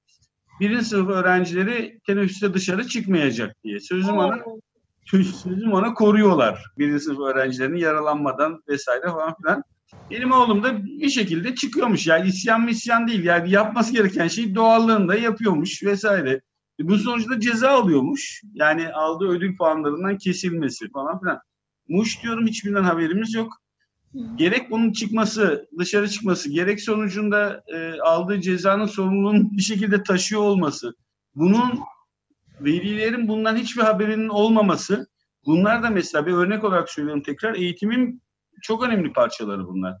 Birinci 0.59 0.85
sınıf 0.85 1.09
öğrencileri 1.09 1.99
teneffüste 2.07 2.53
dışarı 2.53 2.87
çıkmayacak 2.87 3.55
diye. 3.63 3.79
Sözüm 3.79 4.17
ona 4.17 4.37
sözüm 5.11 5.73
ona 5.73 5.93
koruyorlar. 5.93 6.65
Birinci 6.77 7.03
sınıf 7.03 7.19
öğrencilerini 7.19 7.81
yaralanmadan 7.81 8.63
vesaire 8.67 9.07
falan 9.07 9.35
filan. 9.41 9.63
Benim 10.11 10.31
oğlum 10.31 10.63
da 10.63 10.83
bir 10.83 11.09
şekilde 11.09 11.55
çıkıyormuş. 11.55 12.07
Yani 12.07 12.27
isyan 12.27 12.61
mı 12.61 12.69
isyan 12.69 13.07
değil. 13.07 13.23
Yani 13.23 13.51
yapması 13.51 13.93
gereken 13.93 14.27
şeyi 14.27 14.55
doğallığında 14.55 15.15
yapıyormuş 15.15 15.83
vesaire. 15.83 16.41
E 16.79 16.87
bu 16.87 16.97
sonuçta 16.97 17.39
ceza 17.39 17.69
alıyormuş. 17.69 18.41
Yani 18.53 18.89
aldığı 18.93 19.27
ödül 19.27 19.57
puanlarından 19.57 20.17
kesilmesi 20.17 20.89
falan 20.91 21.19
filan. 21.19 21.39
Muş 21.87 22.23
diyorum 22.23 22.47
hiçbirinden 22.47 22.83
haberimiz 22.83 23.33
yok. 23.33 23.53
Gerek 24.35 24.71
bunun 24.71 24.91
çıkması, 24.91 25.69
dışarı 25.79 26.09
çıkması, 26.09 26.49
gerek 26.49 26.81
sonucunda 26.81 27.63
e, 27.67 28.01
aldığı 28.01 28.41
cezanın 28.41 28.85
sorumluluğunu 28.85 29.51
bir 29.51 29.61
şekilde 29.61 30.03
taşıyor 30.03 30.41
olması, 30.41 30.95
bunun 31.35 31.79
velilerin 32.61 33.27
bundan 33.27 33.55
hiçbir 33.55 33.81
haberinin 33.81 34.29
olmaması, 34.29 35.07
bunlar 35.45 35.83
da 35.83 35.89
mesela 35.89 36.25
bir 36.25 36.33
örnek 36.33 36.63
olarak 36.63 36.89
söylüyorum 36.89 37.23
tekrar, 37.23 37.55
eğitimin 37.55 38.21
çok 38.61 38.83
önemli 38.83 39.13
parçaları 39.13 39.67
bunlar. 39.67 39.95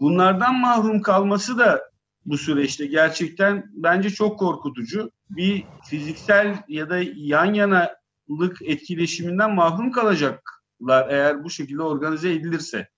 Bunlardan 0.00 0.60
mahrum 0.60 1.02
kalması 1.02 1.58
da 1.58 1.82
bu 2.24 2.38
süreçte 2.38 2.86
gerçekten 2.86 3.64
bence 3.72 4.10
çok 4.10 4.38
korkutucu. 4.38 5.10
Bir 5.30 5.64
fiziksel 5.90 6.62
ya 6.68 6.90
da 6.90 6.98
yan 7.16 7.54
yanalık 7.54 8.62
etkileşiminden 8.64 9.54
mahrum 9.54 9.92
kalacaklar 9.92 11.08
eğer 11.08 11.44
bu 11.44 11.50
şekilde 11.50 11.82
organize 11.82 12.32
edilirse 12.32 12.88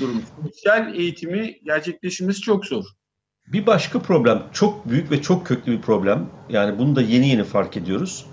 durum. 0.00 0.22
Sosyal 0.42 0.94
eğitimi 0.94 1.54
gerçekleşmesi 1.64 2.40
çok 2.40 2.66
zor. 2.66 2.84
Bir 3.52 3.66
başka 3.66 3.98
problem, 3.98 4.42
çok 4.52 4.88
büyük 4.90 5.10
ve 5.10 5.22
çok 5.22 5.46
köklü 5.46 5.72
bir 5.72 5.80
problem. 5.80 6.30
Yani 6.48 6.78
bunu 6.78 6.96
da 6.96 7.02
yeni 7.02 7.28
yeni 7.28 7.44
fark 7.44 7.76
ediyoruz. 7.76 8.26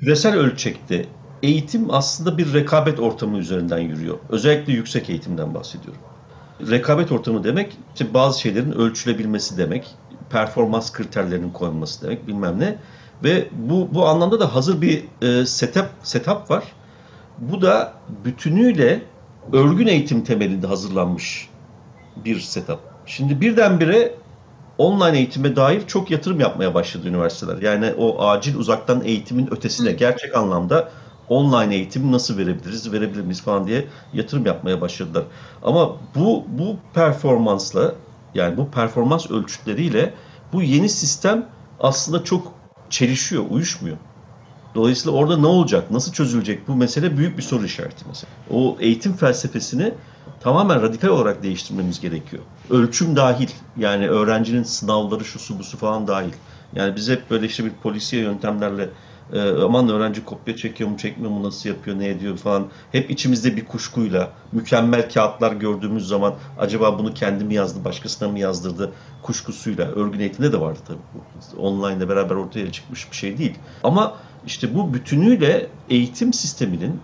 Küresel 0.00 0.36
ölçekte 0.36 1.06
eğitim 1.42 1.90
aslında 1.90 2.38
bir 2.38 2.54
rekabet 2.54 3.00
ortamı 3.00 3.38
üzerinden 3.38 3.78
yürüyor. 3.78 4.18
Özellikle 4.28 4.72
yüksek 4.72 5.10
eğitimden 5.10 5.54
bahsediyorum. 5.54 6.00
Rekabet 6.70 7.12
ortamı 7.12 7.44
demek 7.44 7.76
işte 7.94 8.14
bazı 8.14 8.40
şeylerin 8.40 8.72
ölçülebilmesi 8.72 9.58
demek, 9.58 9.94
performans 10.30 10.92
kriterlerinin 10.92 11.50
koyulması 11.50 12.02
demek 12.02 12.26
bilmem 12.26 12.60
ne. 12.60 12.78
Ve 13.24 13.48
bu 13.52 13.88
bu 13.94 14.06
anlamda 14.06 14.40
da 14.40 14.54
hazır 14.54 14.80
bir 14.80 15.04
e, 15.22 15.46
setup 15.46 15.88
setup 16.02 16.50
var. 16.50 16.64
Bu 17.38 17.62
da 17.62 17.92
bütünüyle 18.24 19.02
örgün 19.52 19.86
eğitim 19.86 20.24
temelinde 20.24 20.66
hazırlanmış 20.66 21.48
bir 22.24 22.40
setup. 22.40 22.78
Şimdi 23.06 23.40
birdenbire 23.40 24.14
online 24.78 25.16
eğitime 25.16 25.56
dair 25.56 25.86
çok 25.86 26.10
yatırım 26.10 26.40
yapmaya 26.40 26.74
başladı 26.74 27.08
üniversiteler. 27.08 27.62
Yani 27.62 27.94
o 27.98 28.26
acil 28.26 28.56
uzaktan 28.56 29.02
eğitimin 29.04 29.48
ötesine 29.50 29.92
gerçek 29.92 30.36
anlamda 30.36 30.88
online 31.28 31.74
eğitim 31.74 32.12
nasıl 32.12 32.38
verebiliriz, 32.38 32.92
verebilir 32.92 33.22
miyiz 33.22 33.42
falan 33.42 33.66
diye 33.66 33.86
yatırım 34.12 34.46
yapmaya 34.46 34.80
başladılar. 34.80 35.24
Ama 35.62 35.96
bu 36.14 36.44
bu 36.48 36.76
performansla 36.94 37.94
yani 38.34 38.56
bu 38.56 38.70
performans 38.70 39.30
ölçütleriyle 39.30 40.14
bu 40.52 40.62
yeni 40.62 40.88
sistem 40.88 41.46
aslında 41.80 42.24
çok 42.24 42.52
çelişiyor, 42.90 43.44
uyuşmuyor. 43.50 43.96
Dolayısıyla 44.76 45.18
orada 45.18 45.36
ne 45.36 45.46
olacak, 45.46 45.90
nasıl 45.90 46.12
çözülecek 46.12 46.68
bu 46.68 46.76
mesele 46.76 47.16
büyük 47.16 47.38
bir 47.38 47.42
soru 47.42 47.64
işareti 47.64 48.04
mesela. 48.08 48.30
O 48.50 48.76
eğitim 48.80 49.12
felsefesini 49.12 49.94
tamamen 50.40 50.82
radikal 50.82 51.08
olarak 51.08 51.42
değiştirmemiz 51.42 52.00
gerekiyor. 52.00 52.42
Ölçüm 52.70 53.16
dahil, 53.16 53.48
yani 53.76 54.08
öğrencinin 54.08 54.62
sınavları, 54.62 55.24
şusu 55.24 55.58
busu 55.58 55.78
falan 55.78 56.06
dahil. 56.06 56.32
Yani 56.74 56.96
biz 56.96 57.10
hep 57.10 57.30
böyle 57.30 57.46
işte 57.46 57.64
bir 57.64 57.70
polisiye 57.82 58.22
yöntemlerle 58.22 58.90
e, 59.32 59.40
aman 59.50 59.88
öğrenci 59.88 60.24
kopya 60.24 60.56
çekiyor 60.56 60.90
mu 60.90 60.96
çekmiyor 60.96 61.30
mu 61.30 61.42
nasıl 61.42 61.68
yapıyor 61.68 61.98
ne 61.98 62.08
ediyor 62.08 62.36
falan 62.36 62.66
hep 62.92 63.10
içimizde 63.10 63.56
bir 63.56 63.64
kuşkuyla 63.64 64.30
mükemmel 64.52 65.10
kağıtlar 65.10 65.52
gördüğümüz 65.52 66.08
zaman 66.08 66.34
acaba 66.58 66.98
bunu 66.98 67.14
kendi 67.14 67.44
mi 67.44 67.54
yazdı 67.54 67.84
başkasına 67.84 68.28
mı 68.28 68.38
yazdırdı 68.38 68.92
kuşkusuyla 69.22 69.84
örgün 69.84 70.20
eğitimde 70.20 70.52
de 70.52 70.60
vardı 70.60 70.78
tabii 70.86 70.98
bu 71.14 71.62
online'da 71.62 72.08
beraber 72.08 72.34
ortaya 72.34 72.72
çıkmış 72.72 73.10
bir 73.10 73.16
şey 73.16 73.38
değil 73.38 73.58
ama 73.82 74.14
işte 74.46 74.74
bu 74.74 74.94
bütünüyle 74.94 75.66
eğitim 75.90 76.32
sisteminin 76.32 77.00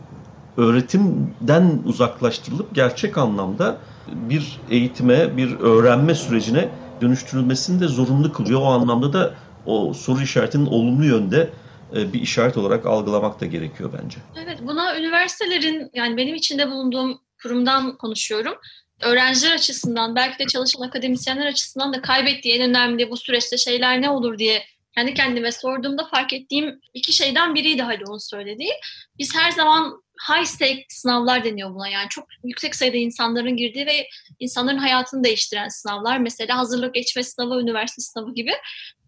öğretimden 0.57 1.83
uzaklaştırılıp 1.87 2.75
gerçek 2.75 3.19
anlamda 3.19 3.79
bir 4.09 4.61
eğitime, 4.71 5.37
bir 5.37 5.61
öğrenme 5.61 6.15
sürecine 6.15 6.69
dönüştürülmesini 7.01 7.81
de 7.81 7.89
zorunlu 7.89 8.33
kılıyor. 8.33 8.61
O 8.61 8.65
anlamda 8.65 9.13
da 9.13 9.35
o 9.67 9.95
soru 9.95 10.23
işaretinin 10.23 10.67
olumlu 10.67 11.05
yönde 11.05 11.51
e, 11.97 12.13
bir 12.13 12.21
işaret 12.21 12.57
olarak 12.57 12.87
algılamak 12.87 13.41
da 13.41 13.47
gerekiyor 13.47 13.91
bence. 14.03 14.19
Evet, 14.45 14.59
buna 14.63 14.99
üniversitelerin 14.99 15.91
yani 15.95 16.17
benim 16.17 16.35
içinde 16.35 16.71
bulunduğum 16.71 17.19
kurumdan 17.43 17.97
konuşuyorum. 17.97 18.55
Öğrenciler 19.03 19.55
açısından, 19.55 20.17
belki 20.17 20.39
de 20.39 20.47
çalışan 20.47 20.83
akademisyenler 20.83 21.47
açısından 21.47 21.93
da 21.93 22.03
kaybettiği 22.03 22.55
en 22.55 22.71
önemli 22.71 23.11
bu 23.11 23.17
süreçte 23.17 23.57
şeyler 23.57 24.03
ne 24.03 24.11
olur 24.11 24.39
diye 24.39 24.63
kendi 24.95 25.15
kendime 25.15 25.53
sorduğumda 25.53 26.05
fark 26.05 26.33
ettiğim 26.33 26.81
iki 26.95 27.13
şeyden 27.13 27.55
biriydi 27.55 27.83
Haluk'un 27.83 28.19
söylediği. 28.19 28.73
Biz 29.19 29.35
her 29.37 29.51
zaman 29.51 30.03
high 30.29 30.45
stake 30.45 30.85
sınavlar 30.89 31.45
deniyor 31.45 31.75
buna. 31.75 31.89
Yani 31.89 32.09
çok 32.09 32.29
yüksek 32.45 32.75
sayıda 32.75 32.97
insanların 32.97 33.57
girdiği 33.57 33.87
ve 33.87 34.09
insanların 34.39 34.79
hayatını 34.79 35.25
değiştiren 35.25 35.69
sınavlar. 35.69 36.19
Mesela 36.19 36.59
hazırlık 36.59 36.95
geçme 36.95 37.23
sınavı, 37.23 37.61
üniversite 37.61 38.03
sınavı 38.03 38.35
gibi 38.35 38.53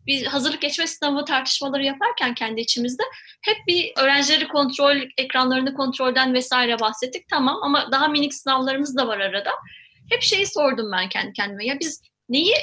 bir 0.06 0.26
hazırlık 0.26 0.60
geçme 0.60 0.86
sınavı 0.86 1.24
tartışmaları 1.24 1.84
yaparken 1.84 2.34
kendi 2.34 2.60
içimizde 2.60 3.02
hep 3.42 3.56
bir 3.66 3.92
öğrencileri 3.96 4.48
kontrol, 4.48 4.96
ekranlarını 5.18 5.74
kontrolden 5.74 6.34
vesaire 6.34 6.80
bahsettik. 6.80 7.28
Tamam 7.28 7.58
ama 7.62 7.92
daha 7.92 8.08
minik 8.08 8.34
sınavlarımız 8.34 8.96
da 8.96 9.08
var 9.08 9.20
arada. 9.20 9.50
Hep 10.10 10.22
şeyi 10.22 10.46
sordum 10.46 10.92
ben 10.92 11.08
kendi 11.08 11.32
kendime. 11.32 11.66
Ya 11.66 11.80
biz 11.80 12.02
neyi 12.28 12.54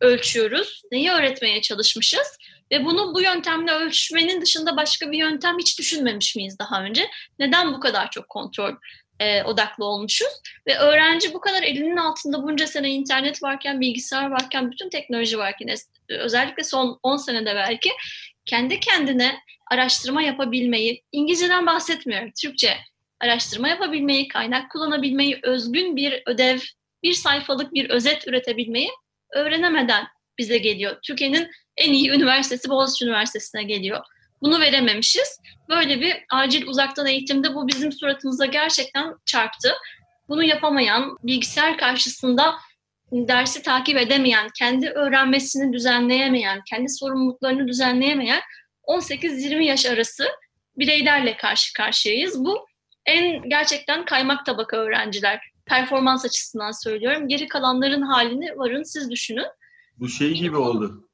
ölçüyoruz, 0.00 0.82
neyi 0.92 1.10
öğretmeye 1.10 1.62
çalışmışız 1.62 2.38
ve 2.72 2.84
bunu 2.84 3.14
bu 3.14 3.20
yöntemle 3.20 3.72
ölçmenin 3.72 4.42
dışında 4.42 4.76
başka 4.76 5.12
bir 5.12 5.18
yöntem 5.18 5.58
hiç 5.58 5.78
düşünmemiş 5.78 6.36
miyiz 6.36 6.58
daha 6.58 6.82
önce? 6.82 7.08
Neden 7.38 7.74
bu 7.74 7.80
kadar 7.80 8.10
çok 8.10 8.28
kontrol 8.28 8.74
e, 9.20 9.42
odaklı 9.42 9.84
olmuşuz. 9.84 10.28
Ve 10.66 10.78
öğrenci 10.78 11.34
bu 11.34 11.40
kadar 11.40 11.62
elinin 11.62 11.96
altında 11.96 12.42
bunca 12.42 12.66
sene 12.66 12.90
internet 12.90 13.42
varken, 13.42 13.80
bilgisayar 13.80 14.30
varken, 14.30 14.70
bütün 14.70 14.88
teknoloji 14.88 15.38
varken 15.38 15.68
özellikle 16.08 16.64
son 16.64 16.98
10 17.02 17.16
senede 17.16 17.54
belki 17.54 17.90
kendi 18.44 18.80
kendine 18.80 19.38
araştırma 19.70 20.22
yapabilmeyi, 20.22 21.02
İngilizceden 21.12 21.66
bahsetmiyorum, 21.66 22.30
Türkçe 22.42 22.76
araştırma 23.20 23.68
yapabilmeyi, 23.68 24.28
kaynak 24.28 24.70
kullanabilmeyi, 24.70 25.38
özgün 25.42 25.96
bir 25.96 26.22
ödev, 26.26 26.58
bir 27.02 27.12
sayfalık 27.12 27.74
bir 27.74 27.90
özet 27.90 28.28
üretebilmeyi 28.28 28.88
öğrenemeden 29.34 30.06
bize 30.38 30.58
geliyor. 30.58 30.96
Türkiye'nin 31.02 31.50
en 31.76 31.92
iyi 31.92 32.10
üniversitesi 32.10 32.70
Boğaziçi 32.70 33.04
Üniversitesi'ne 33.04 33.62
geliyor. 33.62 34.00
Bunu 34.42 34.60
verememişiz. 34.60 35.40
Böyle 35.68 36.00
bir 36.00 36.16
acil 36.30 36.66
uzaktan 36.66 37.06
eğitimde 37.06 37.54
bu 37.54 37.68
bizim 37.68 37.92
suratımıza 37.92 38.46
gerçekten 38.46 39.14
çarptı. 39.26 39.72
Bunu 40.28 40.44
yapamayan, 40.44 41.16
bilgisayar 41.22 41.78
karşısında 41.78 42.54
dersi 43.12 43.62
takip 43.62 43.96
edemeyen, 43.96 44.48
kendi 44.58 44.88
öğrenmesini 44.88 45.72
düzenleyemeyen, 45.72 46.62
kendi 46.70 46.88
sorumluluklarını 46.88 47.68
düzenleyemeyen 47.68 48.40
18-20 48.88 49.62
yaş 49.62 49.86
arası 49.86 50.26
bireylerle 50.78 51.36
karşı 51.36 51.72
karşıyayız. 51.72 52.44
Bu 52.44 52.66
en 53.06 53.48
gerçekten 53.48 54.04
kaymak 54.04 54.46
tabaka 54.46 54.76
öğrenciler. 54.76 55.40
Performans 55.66 56.24
açısından 56.24 56.82
söylüyorum. 56.82 57.28
Geri 57.28 57.48
kalanların 57.48 58.02
halini 58.02 58.58
varın 58.58 58.82
siz 58.82 59.10
düşünün. 59.10 59.46
Bu 59.98 60.08
şey 60.08 60.34
gibi 60.34 60.56
oldu. 60.56 61.08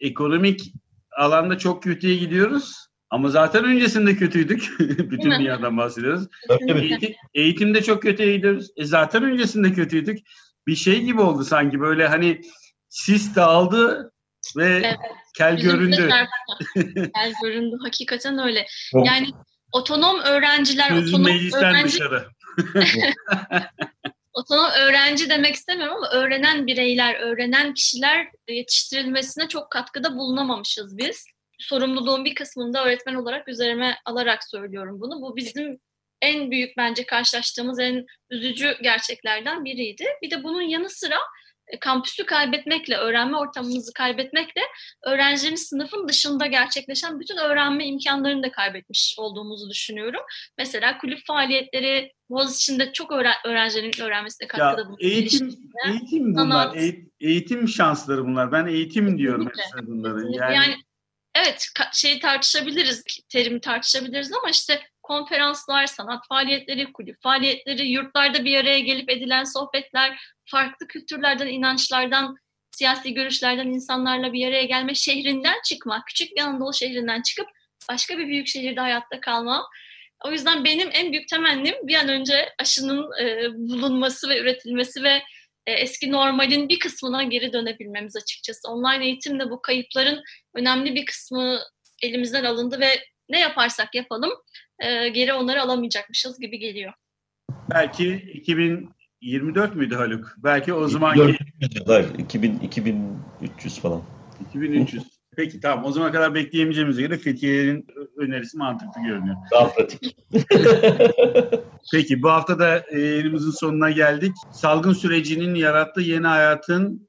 ekonomik 0.00 0.72
alanda 1.18 1.58
çok 1.58 1.82
kötüye 1.82 2.16
gidiyoruz. 2.16 2.88
Ama 3.10 3.28
zaten 3.28 3.64
öncesinde 3.64 4.16
kötüydük. 4.16 4.74
Bütün 4.80 5.30
dünyadan 5.30 5.76
bahsediyoruz. 5.76 6.26
Eğitim, 6.68 7.14
eğitimde 7.34 7.82
çok 7.82 8.02
kötüye 8.02 8.36
gidiyoruz. 8.36 8.70
E 8.76 8.84
zaten 8.84 9.22
öncesinde 9.22 9.72
kötüydük. 9.72 10.18
Bir 10.66 10.76
şey 10.76 11.02
gibi 11.02 11.20
oldu 11.20 11.44
sanki 11.44 11.80
böyle 11.80 12.08
hani 12.08 12.40
sis 12.88 13.36
dağıldı 13.36 14.12
ve 14.56 14.66
evet. 14.66 14.96
kel 15.36 15.56
Bizim 15.56 15.70
göründü. 15.70 16.08
kel 17.14 17.32
göründü. 17.42 17.76
Hakikaten 17.84 18.38
öyle. 18.38 18.66
Yani 18.94 19.26
otonom 19.72 20.20
öğrenciler, 20.20 20.88
Sözün 20.88 21.14
otonom 21.14 21.38
öğrenci... 21.54 21.84
dışarı. 21.84 22.28
otonom 24.38 24.70
öğrenci 24.70 25.30
demek 25.30 25.54
istemiyorum 25.54 25.96
ama 25.96 26.10
öğrenen 26.10 26.66
bireyler, 26.66 27.14
öğrenen 27.14 27.74
kişiler 27.74 28.28
yetiştirilmesine 28.48 29.48
çok 29.48 29.70
katkıda 29.70 30.16
bulunamamışız 30.16 30.98
biz. 30.98 31.26
Sorumluluğun 31.58 32.24
bir 32.24 32.34
kısmını 32.34 32.74
da 32.74 32.84
öğretmen 32.84 33.14
olarak 33.14 33.48
üzerime 33.48 33.98
alarak 34.04 34.44
söylüyorum 34.44 35.00
bunu. 35.00 35.22
Bu 35.22 35.36
bizim 35.36 35.80
en 36.22 36.50
büyük 36.50 36.76
bence 36.76 37.06
karşılaştığımız 37.06 37.78
en 37.78 38.06
üzücü 38.30 38.76
gerçeklerden 38.82 39.64
biriydi. 39.64 40.04
Bir 40.22 40.30
de 40.30 40.44
bunun 40.44 40.62
yanı 40.62 40.90
sıra 40.90 41.18
kampüsü 41.80 42.26
kaybetmekle, 42.26 42.96
öğrenme 42.96 43.36
ortamımızı 43.36 43.92
kaybetmekle 43.92 44.62
öğrencilerimiz 45.06 45.68
sınıfın 45.68 46.08
dışında 46.08 46.46
gerçekleşen 46.46 47.20
bütün 47.20 47.36
öğrenme 47.36 47.86
imkanlarını 47.86 48.42
da 48.42 48.52
kaybetmiş 48.52 49.14
olduğumuzu 49.18 49.70
düşünüyorum. 49.70 50.20
Mesela 50.58 50.98
kulüp 50.98 51.26
faaliyetleri 51.26 52.12
Boğaziçi'nde 52.30 52.92
çok 52.92 53.12
öğren 53.12 53.34
öğrencilerin 53.44 54.02
öğrenmesine 54.02 54.48
katkıda 54.48 54.88
bulunuyor. 54.88 54.98
Eğitim, 55.00 55.56
eğitim 55.88 56.34
bunlar, 56.34 56.76
eğitim, 56.76 57.12
eğitim 57.20 57.68
şansları 57.68 58.24
bunlar. 58.24 58.52
Ben 58.52 58.66
eğitim 58.66 59.18
diyorum 59.18 59.48
mesela 59.56 59.86
bunları. 59.86 60.20
Yani, 60.32 60.54
yani 60.54 60.76
evet 61.34 61.66
şeyi 61.92 62.20
tartışabiliriz, 62.20 63.04
terimi 63.28 63.60
tartışabiliriz 63.60 64.32
ama 64.32 64.50
işte 64.50 64.80
konferanslar, 65.08 65.86
sanat 65.86 66.28
faaliyetleri, 66.28 66.92
kulüp 66.92 67.22
faaliyetleri, 67.22 67.88
yurtlarda 67.88 68.44
bir 68.44 68.56
araya 68.56 68.78
gelip 68.78 69.10
edilen 69.10 69.44
sohbetler, 69.44 70.20
farklı 70.44 70.86
kültürlerden, 70.86 71.46
inançlardan, 71.46 72.36
siyasi 72.70 73.14
görüşlerden 73.14 73.66
insanlarla 73.66 74.32
bir 74.32 74.48
araya 74.48 74.64
gelme, 74.64 74.94
şehrinden 74.94 75.56
çıkmak, 75.64 76.06
küçük 76.06 76.36
bir 76.36 76.40
Anadolu 76.40 76.74
şehrinden 76.74 77.22
çıkıp 77.22 77.48
başka 77.90 78.18
bir 78.18 78.26
büyük 78.26 78.46
şehirde 78.46 78.80
hayatta 78.80 79.20
kalma. 79.20 79.68
O 80.24 80.32
yüzden 80.32 80.64
benim 80.64 80.88
en 80.92 81.12
büyük 81.12 81.28
temennim 81.28 81.74
bir 81.82 81.94
an 81.94 82.08
önce 82.08 82.54
aşının 82.58 83.20
e, 83.20 83.52
bulunması 83.54 84.28
ve 84.28 84.38
üretilmesi 84.38 85.02
ve 85.02 85.22
e, 85.66 85.72
eski 85.72 86.12
normalin 86.12 86.68
bir 86.68 86.78
kısmına 86.78 87.22
geri 87.22 87.52
dönebilmemiz 87.52 88.16
açıkçası. 88.16 88.68
Online 88.68 89.04
eğitimde 89.04 89.50
bu 89.50 89.62
kayıpların 89.62 90.22
önemli 90.54 90.94
bir 90.94 91.06
kısmı 91.06 91.60
elimizden 92.02 92.44
alındı 92.44 92.80
ve 92.80 93.04
ne 93.28 93.40
yaparsak 93.40 93.94
yapalım 93.94 94.32
e, 94.78 95.08
geri 95.08 95.32
onları 95.32 95.62
alamayacakmışız 95.62 96.40
gibi 96.40 96.58
geliyor. 96.58 96.92
Belki 97.70 98.14
2024 98.14 99.74
müydü 99.74 99.94
Haluk? 99.94 100.34
Belki 100.38 100.72
o 100.74 100.88
zamanki... 100.88 101.38
2000, 102.18 102.60
2300 102.60 103.78
falan. 103.80 104.02
2300. 104.48 105.18
Peki 105.36 105.60
tamam 105.60 105.84
o 105.84 105.92
zaman 105.92 106.12
kadar 106.12 106.34
bekleyemeyeceğimize 106.34 107.02
göre 107.02 107.18
Fethiye'nin 107.18 107.86
önerisi 108.16 108.58
mantıklı 108.58 109.02
görünüyor. 109.02 109.36
Daha 109.52 109.72
pratik. 109.72 110.16
Peki 111.92 112.22
bu 112.22 112.30
hafta 112.30 112.58
da 112.58 112.78
elimizin 112.90 113.50
sonuna 113.50 113.90
geldik. 113.90 114.32
Salgın 114.52 114.92
sürecinin 114.92 115.54
yarattığı 115.54 116.00
yeni 116.00 116.26
hayatın 116.26 117.08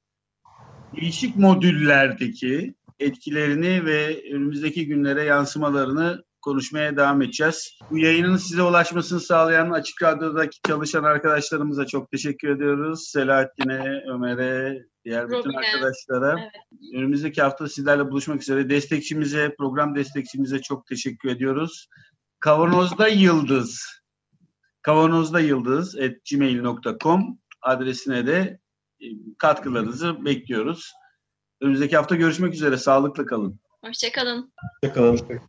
değişik 0.95 1.35
modüllerdeki 1.35 2.73
etkilerini 2.99 3.85
ve 3.85 4.23
önümüzdeki 4.31 4.87
günlere 4.87 5.23
yansımalarını 5.23 6.23
konuşmaya 6.41 6.97
devam 6.97 7.21
edeceğiz. 7.21 7.77
Bu 7.91 7.97
yayının 7.97 8.37
size 8.37 8.63
ulaşmasını 8.63 9.19
sağlayan 9.19 9.71
Açık 9.71 10.03
Radyo'daki 10.03 10.57
çalışan 10.67 11.03
arkadaşlarımıza 11.03 11.85
çok 11.85 12.11
teşekkür 12.11 12.49
ediyoruz. 12.49 13.09
Selahattin'e, 13.09 14.03
Ömer'e, 14.13 14.79
diğer 15.05 15.27
bütün 15.27 15.39
Robine. 15.39 15.57
arkadaşlara. 15.57 16.39
Evet. 16.39 16.51
Önümüzdeki 16.95 17.41
hafta 17.41 17.67
sizlerle 17.67 18.11
buluşmak 18.11 18.41
üzere. 18.41 18.69
Destekçimize, 18.69 19.55
program 19.57 19.95
destekçimize 19.95 20.61
çok 20.61 20.87
teşekkür 20.87 21.29
ediyoruz. 21.29 21.87
Kavanozda 22.39 23.07
Yıldız 23.07 23.99
kavanozda 24.81 25.39
yıldız 25.39 25.95
at 25.95 26.11
gmail.com 26.31 27.39
adresine 27.61 28.27
de 28.27 28.59
e, 29.01 29.05
katkılarınızı 29.37 30.25
bekliyoruz. 30.25 30.93
Önümüzdeki 31.61 31.95
hafta 31.95 32.15
görüşmek 32.15 32.53
üzere. 32.53 32.77
Sağlıklı 32.77 33.25
kalın. 33.25 33.59
Hoşçakalın. 33.83 34.53
Hoşçakalın. 34.83 35.48